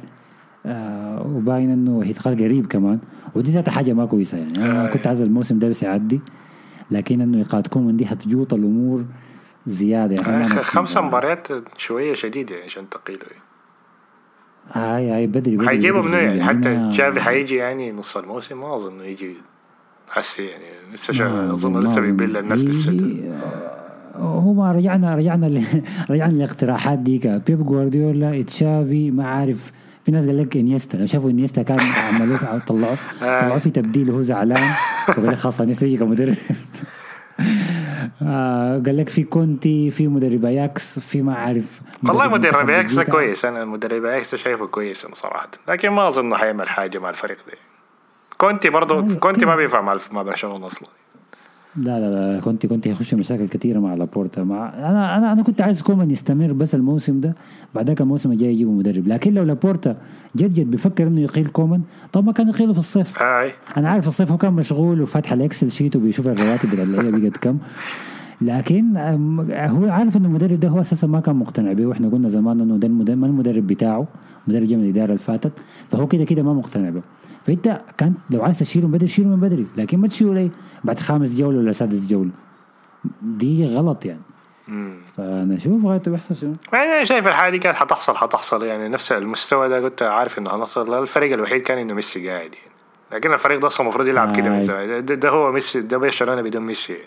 آه 0.66 1.28
وباين 1.28 1.70
إنه 1.72 2.04
هيتقال 2.04 2.36
قريب 2.38 2.66
كمان. 2.68 3.00
ودي 3.36 3.52
ذات 3.52 3.70
حاجة 3.70 3.94
ما 3.94 4.06
كويسة 4.06 4.38
يعني. 4.38 4.54
أنا 4.58 4.88
كنت 4.90 5.08
عايز 5.08 5.22
الموسم 5.22 5.60
ده 5.60 5.70
بس 5.70 5.84
يعدي 5.84 6.22
لكن 6.92 7.22
إنه 7.22 7.38
ايقاد 7.38 7.68
كومان 7.68 7.98
دي 7.98 8.06
حتجوط 8.06 8.54
الأمور 8.54 9.06
زيادة 9.68 10.16
يعني. 10.16 10.50
خمسة 10.64 11.02
مباريات 11.02 11.48
شوية 11.78 12.14
شديدة 12.14 12.56
عشان 12.66 12.90
تقيلة. 12.90 13.20
هاي 14.72 15.10
هاي 15.12 15.28
بدري 15.28 15.56
بدري 15.56 15.68
حيجيبه 15.68 16.02
منو 16.02 16.18
يعني. 16.18 16.44
حتى 16.44 16.90
جافي 16.92 17.22
حيجي 17.22 17.56
يعني 17.56 17.92
نص 17.92 18.18
الموسم 18.18 18.60
ما 18.60 18.76
أظن 18.76 19.02
يجي 19.02 19.34
حسي 20.10 20.44
يعني. 20.46 20.64
لسه 20.94 21.54
أظن 21.54 21.80
لسه 21.80 22.02
بيبل 22.02 22.38
الناس 22.38 22.62
بالسد. 22.62 23.32
هو 24.16 24.54
ما 24.54 24.72
رجعنا 24.72 25.16
رجعنا 25.16 25.48
رجعنا 26.12 26.32
الاقتراحات 26.34 27.00
ديك. 27.00 27.28
بيب 27.28 27.64
جوارديولا 27.66 28.42
تشافي 28.42 29.12
ما 29.12 29.28
عارف 29.28 29.72
في 30.06 30.12
ناس 30.12 30.26
قال 30.26 30.38
لك 30.38 30.58
إنيستا. 30.58 30.98
لو 30.98 31.06
شافوا 31.06 31.30
إنيستا 31.30 31.62
كان 31.62 31.80
عملوه 32.14 32.58
طلعوه. 32.68 32.98
طلعوه 33.20 33.60
في 33.60 33.70
تبديل 33.70 34.12
وهو 34.12 34.22
زعلان. 34.22 34.74
فقال 35.08 35.28
لك 35.28 35.36
خلاص 35.36 35.62
إنيستا 35.62 35.86
يجي 35.86 35.98
كمدرب؟ 35.98 36.36
آه 38.22 38.82
قال 38.86 38.98
لك 38.98 39.10
في 39.10 39.24
كونتي 39.24 39.90
في 39.90 40.08
مدرب 40.08 40.46
أياكس 40.46 41.00
في 41.00 41.22
ما 41.22 41.34
أعرف 41.34 41.82
والله 42.04 42.28
مدرب 42.28 42.70
أياكس 42.70 43.00
كويس. 43.00 43.46
أنا 43.46 43.66
مدرب 43.66 44.06
أياكس 44.06 44.36
شايفه 44.36 44.68
كويس 44.68 45.08
صراحة. 45.14 45.50
لكن 45.68 45.90
ما 45.90 46.08
أظن 46.08 46.36
حيعمل 46.36 46.70
حاجة 46.70 47.00
مع 47.00 47.10
الفريق 47.10 47.38
ده. 47.48 47.54
كونتي 48.38 48.70
برضه 48.70 49.16
كونتي 49.20 49.46
ما 49.46 49.56
بينفع 49.56 49.82
مع 49.82 49.98
مع 50.12 50.22
برشلونة 50.22 50.68
أصلا. 50.68 50.90
لا 51.76 52.00
لا 52.00 52.34
لا 52.34 52.40
كونتي 52.40 52.66
كونتي 52.66 52.86
يخش 52.86 53.14
مشاكل 53.14 53.48
كثيره 53.48 53.80
مع 53.80 53.94
لابورتا. 53.94 54.44
مع 54.44 54.70
أنا 54.70 55.18
أنا 55.18 55.34
أنا 55.34 55.44
كنت 55.44 55.62
عايز 55.62 55.82
كومان 55.82 56.12
يستمر 56.12 56.54
بس 56.54 56.76
الموسم 56.76 57.20
ده. 57.20 57.36
بعدك 57.76 58.02
الموسم 58.02 58.32
الجاي 58.32 58.54
يجيبوا 58.54 58.74
مدرب. 58.74 59.08
لكن 59.08 59.34
لو 59.34 59.44
لابورتا 59.44 59.98
جد 60.38 60.54
جد 60.54 60.72
بيفكر 60.72 61.08
إنه 61.08 61.22
يقيل 61.22 61.48
كومان 61.48 61.82
طب 62.14 62.26
ما 62.26 62.32
كان 62.32 62.48
يقيله 62.48 62.74
في 62.74 62.80
الصيف. 62.80 63.22
هاي. 63.22 63.52
أنا 63.78 63.90
عارف 63.90 64.08
الصيف 64.08 64.32
هو 64.32 64.38
كان 64.38 64.54
مشغول 64.54 65.02
وفاتح 65.02 65.34
ال 65.34 65.40
Excel 65.40 65.72
sheet 65.72 65.96
وبيشوف 65.96 66.28
الرواتب 66.28 66.70
بتاع 66.70 66.84
اللعيبة 66.84 67.20
بقت 67.20 67.38
كم. 67.38 67.58
لكن 68.42 68.98
هو 69.52 69.90
عارف 69.90 70.18
إنه 70.18 70.28
المدرب 70.28 70.60
ده 70.60 70.70
هو 70.70 70.82
أساسا 70.82 71.08
ما 71.08 71.20
كان 71.20 71.36
مقتنع 71.36 71.74
به 71.74 71.86
وإحنا 71.86 72.10
قلنا 72.10 72.28
زمان 72.28 72.62
إنه 72.62 72.78
ده 72.78 72.88
المدرب 72.88 73.18
ما 73.18 73.28
المدرب 73.28 73.68
بتاعه 73.68 74.08
مدرب 74.48 74.64
جاي 74.68 74.78
من 74.78 74.84
الإدارة 74.84 75.06
اللي 75.06 75.18
فاتت 75.18 75.60
فهو 75.90 76.08
كده 76.08 76.24
كده 76.24 76.44
ما 76.44 76.54
مقتنع 76.54 76.90
به. 76.90 77.02
فأنت 77.44 77.82
كان 77.98 78.14
لو 78.30 78.44
عايز 78.44 78.60
تشيله 78.60 78.88
من 78.88 78.94
بدري 78.94 79.08
شيله 79.08 79.30
من 79.30 79.40
بدري 79.40 79.66
لكن 79.78 79.98
ما 79.98 80.08
تشيله 80.08 80.34
ليه؟ 80.34 80.50
بعد 80.84 81.00
خامس 81.00 81.38
جولة 81.40 81.58
ولا 81.58 81.72
سادس 81.72 82.10
جولة. 82.10 82.32
دي 83.22 83.76
غلط 83.76 84.06
يعني. 84.06 84.22
فأنا 85.18 85.56
أشوف 85.56 85.86
غايته 85.86 86.12
بيحصل 86.12 86.36
شنو؟ 86.36 86.54
يعني 86.74 86.92
أنا 86.92 87.04
شايف 87.04 87.28
الحاجة 87.28 87.52
دي 87.52 87.60
كانت 87.60 87.76
حتحصل 87.76 88.18
حتحصل 88.18 88.66
يعني 88.66 88.90
نفس 88.90 89.12
المستوى 89.12 89.70
ده 89.70 89.90
كنت 89.90 90.04
عارف 90.04 90.40
إنه 90.40 90.50
حنصل 90.50 91.02
الفريق 91.02 91.34
الوحيد 91.34 91.62
كان 91.62 91.78
إنه 91.78 91.94
ميسي 91.94 92.30
قاعد 92.30 92.42
يعني. 92.42 92.72
لكن 93.12 93.34
الفريق 93.34 93.60
ده 93.60 93.68
أصلا 93.68 93.82
المفروض 93.82 94.08
يلعب 94.08 94.36
كده 94.38 94.50
من 94.50 94.56
آه. 94.56 94.64
زمان. 94.64 95.06
ده, 95.06 95.16
ده 95.16 95.30
هو 95.30 95.52
ميسي 95.52 95.82
ده 95.82 95.98
برشلونه 95.98 96.42
بدون 96.42 96.62
ميسي. 96.62 96.98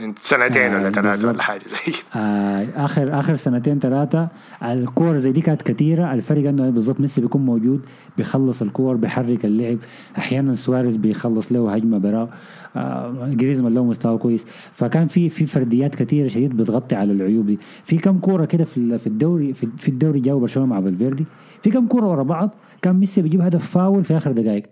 من 0.00 0.14
سنتين 0.20 0.74
ولا 0.74 0.88
آه، 0.88 0.90
ثلاثة 0.90 1.28
ولا 1.28 1.42
حاجة 1.42 1.62
زي 1.68 1.94
آه 2.16 2.66
آخر 2.76 3.20
آخر 3.20 3.34
سنتين 3.34 3.78
ثلاثة 3.78 4.28
الكور 4.62 5.16
زي 5.16 5.32
دي 5.32 5.40
كانت 5.40 5.62
كثيرة 5.62 6.14
الفرق 6.14 6.48
إنه 6.48 6.70
بالضبط 6.70 7.00
ميسي 7.00 7.20
بيكون 7.20 7.44
موجود 7.46 7.86
بيخلص 8.16 8.62
الكور 8.62 8.96
بيحرك 8.96 9.44
اللعب. 9.44 9.78
أحيانا 10.18 10.54
سواريز 10.54 10.96
بيخلص 10.96 11.52
له 11.52 11.74
هجمة 11.74 11.98
براه. 11.98 12.28
آه 12.76 13.28
جريزمان 13.32 13.74
له 13.74 13.84
مستوى 13.84 14.18
كويس. 14.18 14.46
فكان 14.72 15.06
في 15.06 15.28
في 15.28 15.46
فرديات 15.46 15.94
كثيرة 15.94 16.28
شديد 16.28 16.56
بتغطي 16.56 16.94
على 16.94 17.12
العيوب 17.12 17.46
دي. 17.46 17.58
في 17.84 17.96
كم 17.96 18.18
كورة 18.18 18.44
كده 18.44 18.64
في 18.64 18.98
في 18.98 19.06
الدوري 19.06 19.52
في, 19.52 19.88
الدوري 19.88 20.20
جاوا 20.20 20.40
برشلونة 20.40 20.68
مع 20.68 20.80
فالفيردي. 20.80 21.26
في 21.62 21.70
كم 21.70 21.86
كورة 21.86 22.06
ورا 22.06 22.22
بعض 22.22 22.54
كان 22.82 22.96
ميسي 22.96 23.22
بيجيب 23.22 23.40
هدف 23.40 23.70
فاول 23.70 24.04
في 24.04 24.16
آخر 24.16 24.32
دقائق. 24.32 24.62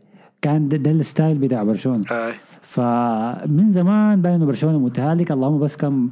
كان 0.43 0.69
ده, 0.69 0.77
ده 0.77 0.91
ال 0.90 0.99
style 0.99 1.38
بتاع 1.39 1.63
برشلونة. 1.63 2.05
آه. 2.11 2.33
فمن 2.64 3.70
زمان 3.70 4.22
باين 4.22 4.35
انه 4.35 4.46
برشلونة 4.46 4.79
متهالك 4.79 5.33
اللهم 5.33 5.59
بس 5.59 5.77
كم 5.77 6.11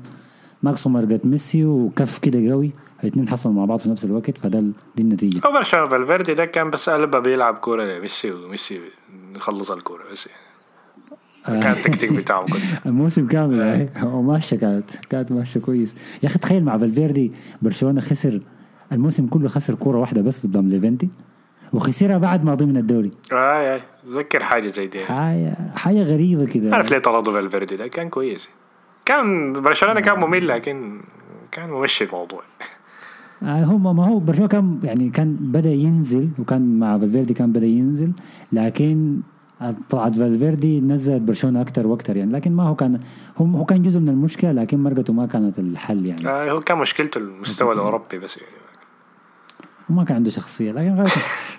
ناقصه 0.63 0.91
مرقه 0.91 1.21
ميسي 1.25 1.65
وكف 1.65 2.19
كده 2.19 2.51
قوي. 2.53 2.71
الاثنين 3.01 3.29
حصلوا 3.29 3.55
مع 3.55 3.65
بعض 3.65 3.79
في 3.79 3.91
نفس 3.91 4.05
الوقت 4.05 4.39
فده 4.39 4.61
دي 4.97 5.03
النتيجة. 5.03 5.41
هو 5.47 5.53
برشلونة 5.53 5.89
فالفيردي 5.89 6.35
ده 6.35 6.45
كان 6.45 6.71
بس 6.71 6.91
قلبه 6.91 7.19
بيلعب 7.19 7.55
كورة 7.55 7.99
ميسي 8.01 8.33
وميسي 8.33 8.81
يخلص 9.37 9.71
الكورة 9.71 10.05
بس. 10.13 10.29
يعني 11.49 11.63
كان 11.63 11.73
التكتيك 11.73 12.13
بتاعه 12.13 12.47
الموسم 12.87 13.27
كامل 13.33 13.59
يعني. 13.59 13.91
وماشيه 14.05 14.57
كانت 14.57 14.91
كانت 15.11 15.33
ماشيه 15.33 15.61
كويس. 15.61 15.97
يا 16.23 16.29
أخي 16.29 16.39
تخيل 16.39 16.65
مع 16.65 16.79
فالفيردي 16.79 17.33
برشلونة 17.63 18.01
خسر 18.01 18.41
الموسم 18.93 19.27
كله 19.27 19.49
خسر 19.49 19.75
كورة 19.75 19.99
واحدة 19.99 20.23
بس 20.23 20.47
قدام 20.47 20.69
ليفنتي. 20.69 21.09
وخسرها 21.73 22.19
بعد 22.19 22.45
ما 22.45 22.55
ضمن 22.55 22.77
الدوري. 22.77 23.11
آي 23.33 23.75
آي 23.75 23.83
تذكر 24.05 24.45
حاجة 24.45 24.69
زي 24.69 24.87
دي. 24.87 25.05
حاجة 25.05 25.57
حاجة 25.77 26.03
غريبة 26.03 26.47
كده. 26.47 26.75
عارف 26.75 26.91
ليه 26.91 26.99
طردوا 26.99 27.33
فالفيردي 27.33 27.77
ده؟ 27.77 27.87
كان 27.87 28.09
كويس. 28.09 28.49
كان 29.05 29.53
برشلونة 29.53 30.01
كان 30.01 30.21
ممل 30.21 30.49
لكن 30.49 31.01
كان 31.53 31.71
ممشي 31.71 32.05
الموضوع. 32.05 32.43
آه 33.43 33.65
هم 33.65 33.97
ما 33.97 34.07
هو 34.07 34.19
برشلونة 34.19 34.49
كان 34.49 34.81
يعني 34.85 35.11
كان 35.11 35.37
بدأ 35.41 35.71
ينزل 35.71 36.29
وكان 36.39 36.79
مع 36.79 36.99
فالفيردي 36.99 37.35
كان 37.35 37.53
بدأ 37.53 37.67
ينزل 37.67 38.13
لكن 38.53 39.21
طلعت 39.91 40.13
فالفيردي 40.13 40.81
نزلت 40.81 41.23
برشلونة 41.23 41.61
أكثر 41.61 41.87
وأكثر 41.87 42.17
يعني. 42.17 42.33
لكن 42.33 42.53
ما 42.53 42.63
هو 42.63 42.75
كان 42.75 43.01
هو 43.37 43.47
هو 43.47 43.65
كان 43.65 43.83
جزء 43.83 44.01
من 44.01 44.09
المشكلة 44.09 44.53
لكن 44.53 44.83
مرقته 44.83 45.13
ما 45.13 45.27
كانت 45.27 45.59
الحل 45.59 46.07
يعني. 46.07 46.29
آه 46.29 46.51
هو 46.51 46.61
كان 46.61 46.79
مشكلته 46.79 47.19
المستوى 47.19 47.73
الأوروبي 47.75 48.19
بس 48.19 48.37
يعني. 48.37 48.62
وما 49.93 50.05
كان 50.05 50.17
عنده 50.17 50.31
شخصية 50.31 50.73
لكن 50.73 51.05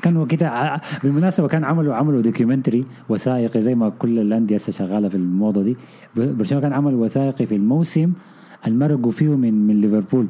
كان 0.02 0.26
كده 0.26 0.82
بالمناسبة 1.04 1.48
كان 1.48 1.64
عملوا 1.64 1.96
عملوا 1.96 2.22
documentary 2.22 2.86
وثائقي 3.10 3.62
زي 3.62 3.76
ما 3.76 3.90
كل 3.90 4.20
الأندية 4.20 4.58
شغالة 4.58 5.10
في 5.10 5.16
الموضة 5.16 5.64
دي. 5.64 5.78
برشلونة 6.16 6.62
كان 6.62 6.74
عمل 6.74 6.96
وثائقي 6.96 7.46
في 7.46 7.56
الموسم 7.56 8.14
المرقوا 8.68 9.12
فيه 9.12 9.36
من 9.36 9.68
من 9.68 9.82
ليفربول. 9.82 10.28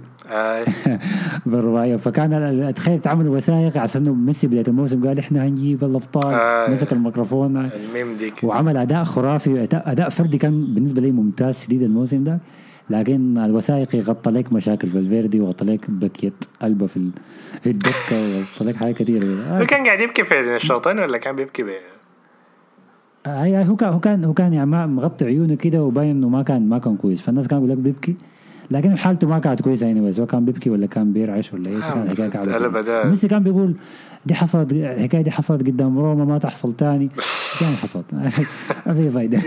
بالرباعية. 1.45 1.95
فكان 1.95 2.73
تخيل 2.75 2.99
تعملوا 2.99 3.37
وثائقي 3.37 3.77
عشان 3.77 4.09
ميسي 4.09 4.47
بداية 4.47 4.63
الموسم 4.67 5.07
قال 5.07 5.19
إحنا 5.19 5.47
هنجيب 5.47 5.83
الأبطال 5.83 6.71
مسك 6.71 6.93
الميكروفون. 6.93 7.57
الميم 7.57 8.17
ديك. 8.17 8.43
وعمل 8.43 8.77
أداء 8.77 9.03
خرافي. 9.03 9.67
أداء 9.73 10.09
فردي 10.09 10.37
كان 10.37 10.73
بالنسبة 10.73 11.01
لي 11.01 11.11
ممتاز 11.11 11.63
شديد 11.63 11.83
الموسم 11.83 12.23
ده. 12.23 12.41
لكن 12.89 13.37
الوثائقي 13.37 13.99
غطى 13.99 14.31
لك 14.31 14.53
مشاكل 14.53 14.87
في 14.87 14.97
الفيردي 14.97 15.39
وغطى 15.39 15.65
لك 15.65 15.91
بكيت 15.91 16.45
قلبه 16.61 16.85
في 16.85 17.09
في 17.61 17.69
الدكة 17.69 18.37
وغطى 18.37 18.65
لك 18.65 18.75
حاجات 18.75 18.95
كثيره 18.95 19.25
هو 19.25 19.65
كان 19.65 19.85
قاعد 19.85 20.01
يبكي 20.01 20.23
في 20.23 20.55
الشوطين 20.55 20.99
ولا 20.99 21.17
كان 21.17 21.35
بيبكي 21.35 21.63
بيه؟ 21.63 21.79
اي 23.27 23.65
هو 23.65 23.75
كان 23.75 23.89
هو 23.89 23.99
كان 23.99 24.23
هو 24.23 24.33
كان 24.33 24.53
يعني 24.53 24.87
مغطي 24.87 25.25
عيونه 25.25 25.55
كده 25.55 25.83
وباين 25.83 26.09
إنه 26.09 26.29
ما 26.29 26.43
كان 26.43 26.69
ما 26.69 26.79
كان 26.79 26.97
كويس. 26.97 27.21
فالناس 27.21 27.47
كانوا 27.47 27.65
بيقول 27.65 27.77
لك 27.79 27.83
بيبكي. 27.83 28.15
لكن 28.71 28.97
حالته 28.97 29.27
ما 29.27 29.39
كانت 29.39 29.61
كويسة 29.61 29.87
يعني 29.87 30.13
هو 30.19 30.25
كان 30.25 30.45
بيبكي 30.45 30.69
ولا 30.69 30.87
كان 30.87 31.13
بيرعش 31.13 31.53
ولا 31.53 31.69
إيش 31.69 31.85
كان 31.85 32.09
حكاية 32.09 32.29
كعبه 32.29 33.03
ميسي 33.03 33.27
كان 33.27 33.43
بيقول 33.43 33.75
دي 34.25 34.35
حصلت 34.35 34.71
الحكاية 34.71 35.21
دي 35.21 35.31
حصلت 35.31 35.67
قدام 35.67 35.99
روما 35.99 36.25
ما 36.25 36.37
تحصل 36.37 36.73
تاني. 36.73 37.09
كان 37.59 37.73
حصلت. 37.73 38.13
ما 38.85 38.93
في 38.93 39.09
فايدة. 39.09 39.39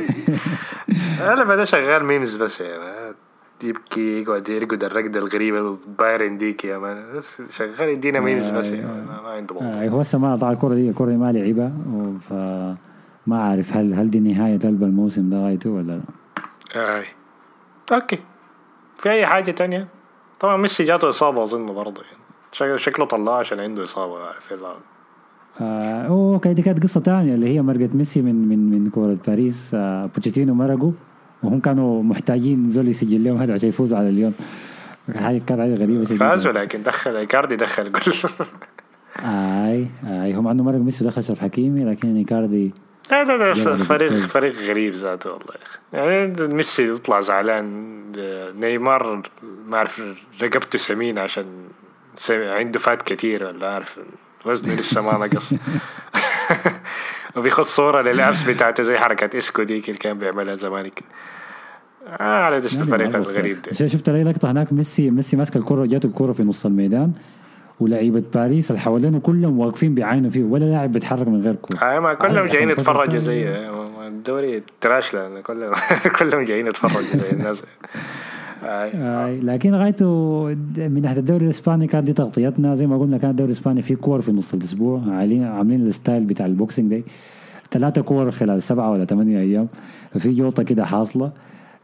أنا 1.20 1.44
بدا 1.44 1.64
شغال 1.64 2.04
memes 2.04 2.36
بس 2.36 2.60
يعني 2.60 3.14
يبكي 3.64 4.22
يقعد 4.22 4.48
يرقد 4.48 4.84
الرقدة 4.84 5.18
الغريبة 5.18 5.78
بايرن 5.98 6.38
ديك 6.38 6.64
يا 6.64 6.78
man. 6.78 7.16
بس 7.16 7.42
شغال 7.50 7.88
يدينا 7.88 8.20
memes 8.20 8.48
بس. 8.48 8.70
ما 8.70 9.22
عنده 9.24 9.60
آه 9.60 9.88
هو 9.88 10.00
هسه 10.00 10.18
ما 10.18 10.36
طبعا 10.36 10.52
الكرة 10.52 10.74
دي 10.74 10.88
الكرة 10.90 11.06
دي 11.06 11.16
ما 11.16 11.32
لعبها 11.32 11.72
فما 12.20 12.76
أعرف 13.32 13.76
هل 13.76 13.94
هل 13.94 14.10
دي 14.10 14.20
نهاية 14.20 14.58
قلب 14.58 14.82
الموسم 14.82 15.30
ده 15.30 15.44
غايته 15.44 15.70
ولا 15.70 15.92
لا؟ 15.92 16.00
آه. 16.76 17.04
أوكي. 17.92 18.18
في 18.98 19.10
أي 19.10 19.26
حاجة 19.26 19.50
تانية؟ 19.50 19.88
طبعا 20.40 20.56
ميسي 20.56 20.84
جاته 20.84 21.08
إصابة 21.08 21.42
أظن 21.42 21.66
برضه 21.66 22.02
يعني. 22.02 22.16
شكله 22.52 22.76
شكله 22.76 23.04
طلع 23.06 23.38
عشان 23.38 23.60
عنده 23.60 23.82
إصابة 23.82 24.32
في 24.40 24.54
ال 24.54 24.59
round 24.59 24.80
آه 25.60 26.06
أوكي 26.34 26.54
دي 26.54 26.62
كانت 26.62 26.82
قصة 26.82 27.00
تانية 27.00 27.34
اللي 27.34 27.54
هي 27.54 27.62
مرقت 27.62 27.94
ميسي 27.94 28.22
من 28.22 28.48
من 28.48 28.70
من 28.70 28.90
كوره 28.90 29.18
باريس. 29.26 29.72
آه 29.74 30.06
بوتشيتينو 30.06 30.54
مرقوا 30.54 30.92
وهم 31.42 31.60
كانوا 31.60 32.02
محتاجين 32.02 32.68
زول 32.68 32.88
يسجل 32.88 33.24
لهم 33.24 33.36
هدف 33.36 33.50
عشان 33.54 33.68
يفوزوا 33.68 33.98
على 33.98 34.08
اليون 34.08 34.34
حاجة 35.16 35.38
كانت 35.46 35.60
حاجة 35.60 35.74
غريبة 35.74 36.04
شديدة. 36.04 36.30
فازوا 36.30 36.52
لكن 36.52 36.82
دخل 36.82 37.16
إيكاردي 37.16 37.56
دخل 37.56 37.92
جول 37.92 38.30
آي 39.24 39.86
آي 40.06 40.34
هم 40.34 40.48
عندهم 40.48 40.66
مرق 40.66 40.78
ميسي 40.78 41.04
ودخل 41.04 41.24
شرف 41.24 41.40
حكيمي 41.40 41.84
لكن 41.84 42.16
إيكاردي 42.16 42.74
لا 43.10 43.24
لا 43.24 43.54
لا 43.54 43.76
فريق. 43.76 44.12
فريق 44.12 44.54
غريب 44.56 44.94
ذاته 44.94 45.30
والله. 45.30 45.54
يا 45.92 46.00
أخي 46.04 46.42
يعني 46.42 46.54
ميسي 46.54 46.88
يطلع 46.90 47.20
زعلان 47.20 47.96
نيمار 48.60 49.22
ما 49.66 49.76
أعرف 49.76 50.02
رقبته 50.42 50.78
سمينه 50.78 51.20
عشان 51.20 51.44
عنده 52.30 52.78
فات 52.78 53.02
كتير 53.02 53.44
ولا 53.44 53.68
عارف 53.74 53.98
وزنه 54.46 54.74
لسه 54.74 55.02
ما 55.02 55.26
نقص. 55.26 55.54
وبيخد 57.36 57.64
صورة 57.64 58.02
للابس 58.02 58.42
بتاعته 58.42 58.82
زي 58.82 58.98
حركة 58.98 59.38
إسكو 59.38 59.62
ديك 59.62 59.88
اللي 59.88 59.98
كان 59.98 60.18
بيعملها 60.18 60.54
زمان. 60.54 60.90
آه 62.08 62.22
على 62.22 62.60
دش 62.60 62.78
الفريق 62.78 63.16
الغريب 63.16 63.56
ده 63.80 63.86
شفت 63.86 64.10
لي 64.10 64.24
لقطة 64.24 64.50
هناك 64.50 64.72
ميسي 64.72 65.10
ميسي 65.10 65.36
ماسك 65.36 65.56
الكرة 65.56 65.86
جاته 65.86 66.06
الكرة 66.06 66.32
في 66.32 66.42
نص 66.42 66.66
الميدان 66.66 67.12
ولعيبه 67.80 68.22
باريس 68.34 68.70
اللي 68.70 68.80
حوالينه 68.80 69.18
كلهم 69.20 69.58
واقفين 69.58 69.94
بيعاينوا 69.94 70.30
فيه 70.30 70.44
ولا 70.44 70.64
لاعب 70.64 70.92
بيتحرك 70.92 71.28
من 71.28 71.42
غير 71.42 71.54
كورة 71.54 71.78
آه 71.82 71.98
ما 71.98 72.14
كلهم 72.14 72.36
عادي، 72.38 72.48
جايين 72.52 72.70
15 72.74 73.00
يتفرجوا. 73.00 73.18
زي 73.20 73.48
الدوري 74.06 74.62
trash 74.80 75.16
كلهم 75.46 75.72
كلهم 76.18 76.42
جايين 76.44 76.66
يتفرجوا 76.66 77.00
زي 77.00 77.30
الناس 77.30 77.62
آه. 78.64 79.34
لكن 79.34 79.74
غايته 79.74 80.44
من 80.76 81.02
ناحية 81.02 81.18
الدوري 81.18 81.44
الإسباني 81.44 81.86
كانت 81.86 82.06
دي 82.06 82.12
تغطيتنا. 82.12 82.74
زي 82.74 82.86
ما 82.86 82.98
قلنا 82.98 83.18
كان 83.18 83.30
الدوري 83.30 83.46
الإسباني 83.50 83.82
فيه 83.82 83.94
كور 83.94 84.20
في 84.20 84.32
نص 84.32 84.54
الأسبوع. 84.54 85.00
عاملين 85.08 85.44
عاملين 85.44 85.82
ال 85.86 85.93
style 85.93 86.24
بتاع 86.24 86.46
ال 86.46 86.53
Boxing 86.53 86.94
Day 86.94 87.04
ثلاثة 87.70 88.02
كور 88.02 88.30
خلال 88.30 88.62
سبعة 88.62 88.90
ولا 88.90 89.04
ثمانية 89.04 89.38
أيام. 89.38 89.68
ففي 90.14 90.30
جوطة 90.30 90.62
كده 90.62 90.84
حاصلة. 90.84 91.32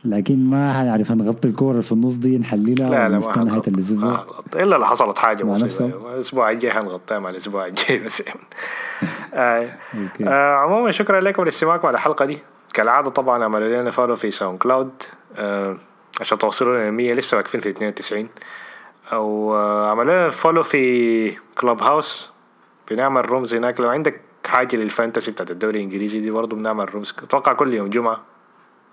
لكن 0.05 0.51
ما 0.51 0.83
هنعرف 0.83 1.13
نغطي 1.13 1.49
الكور 1.49 1.71
اللي 1.71 1.83
في 1.83 1.93
النص 1.93 2.17
دي 2.17 2.39
نحللها 2.39 2.91
لا 2.91 2.97
لا 2.97 2.99
ما 2.99 3.07
الأسبوع. 3.07 3.35
حنغطي. 3.35 3.71
إلا 4.55 4.77
لو 4.77 4.85
حصلت 4.85 5.19
حاجة 5.19 5.45
نفسه. 5.45 5.87
الأسبوع 5.87 6.51
الجاي 6.51 6.73
حنغطيها 6.73 7.19
مع 7.19 7.31
الأسبوع 7.31 7.67
الجاي 7.67 7.99
بس. 7.99 8.23
آه. 9.35 9.67
آه 10.27 10.55
عموما 10.55 10.91
شكرا 10.91 11.21
لكم 11.21 11.45
لاستماعكم 11.45 11.87
على 11.87 11.95
الحلقة 11.95 12.25
دي. 12.25 12.39
كالعادة 12.75 13.11
طبعا 13.11 13.43
اعملوا 13.43 13.83
لنا 13.83 13.91
follow 13.91 14.17
في 14.17 14.31
SoundCloud 14.31 14.91
آه 15.37 15.77
عشان 16.21 16.39
توصلوا 16.39 16.79
لنا 16.79 16.91
100 16.91 17.15
لسه 17.15 17.37
واقفين 17.37 17.61
في 17.61 17.69
92 17.69 18.29
أو 19.13 19.55
آه 19.55 19.91
عملوا 19.91 20.13
لنا 20.13 20.31
follow 20.31 20.63
في 20.63 21.37
Clubhouse 21.59 22.31
بنعمل 22.91 23.31
rooms 23.31 23.55
هناك. 23.55 23.81
لو 23.81 23.89
عندك 23.89 24.21
حاجة 24.47 24.77
لل 24.77 24.89
fantasy 24.89 25.31
بتاعت 25.31 25.51
الدوري 25.51 25.79
الإنجليزي 25.79 26.21
دي 26.21 26.31
برضه 26.31 26.57
بنعمل 26.57 26.95
rooms 26.95 27.15
أتوقع 27.23 27.53
كل 27.53 27.75
يوم 27.75 27.89
جمعة. 27.91 28.21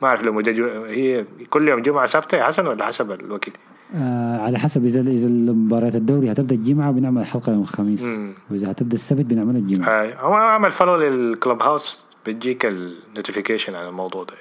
ما 0.01 0.07
أعرف 0.07 0.21
لو 0.23 0.33
مدى 0.33 0.53
جو- 0.53 0.83
هي 0.85 1.25
كل 1.49 1.69
يوم 1.69 1.81
جمعة 1.81 2.05
ثابته 2.05 2.37
يا 2.37 2.43
حسن 2.43 2.67
ولا 2.67 2.85
حسب 2.85 3.11
الوقت؟ 3.11 3.49
آه 3.95 4.37
على 4.41 4.59
حسب 4.59 4.85
إذا 4.85 4.99
إذا 5.11 5.27
مباراة 5.29 5.95
الدوري 5.95 6.31
هتبدأ 6.31 6.55
الجمعة 6.55 6.91
بنعمل 6.91 7.25
حلقة 7.25 7.51
يوم 7.51 7.61
الخميس 7.61 8.17
مم. 8.19 8.33
وإذا 8.51 8.71
هتبدأ 8.71 8.93
السبت 8.95 9.25
بنعمل 9.25 9.55
الجمعة. 9.55 10.01
هاي 10.01 10.15
هو 10.21 10.33
أعمل 10.35 10.71
follow 10.71 10.95
لل 10.95 11.63
Clubhouse 11.63 12.05
بتجيك 12.25 12.65
ال 12.65 12.74
notification 12.74 13.75
على 13.75 13.89
الموضوع 13.89 14.23
ده. 14.23 14.33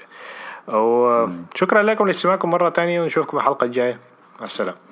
وشكرا 0.68 1.82
لكم 1.82 2.06
لاستماعكم 2.06 2.50
مرة 2.50 2.68
تانية 2.68 3.00
ونشوفكم 3.00 3.36
الحلقة 3.36 3.64
الجاية. 3.64 3.98
مع 4.40 4.46
السلامة. 4.46 4.87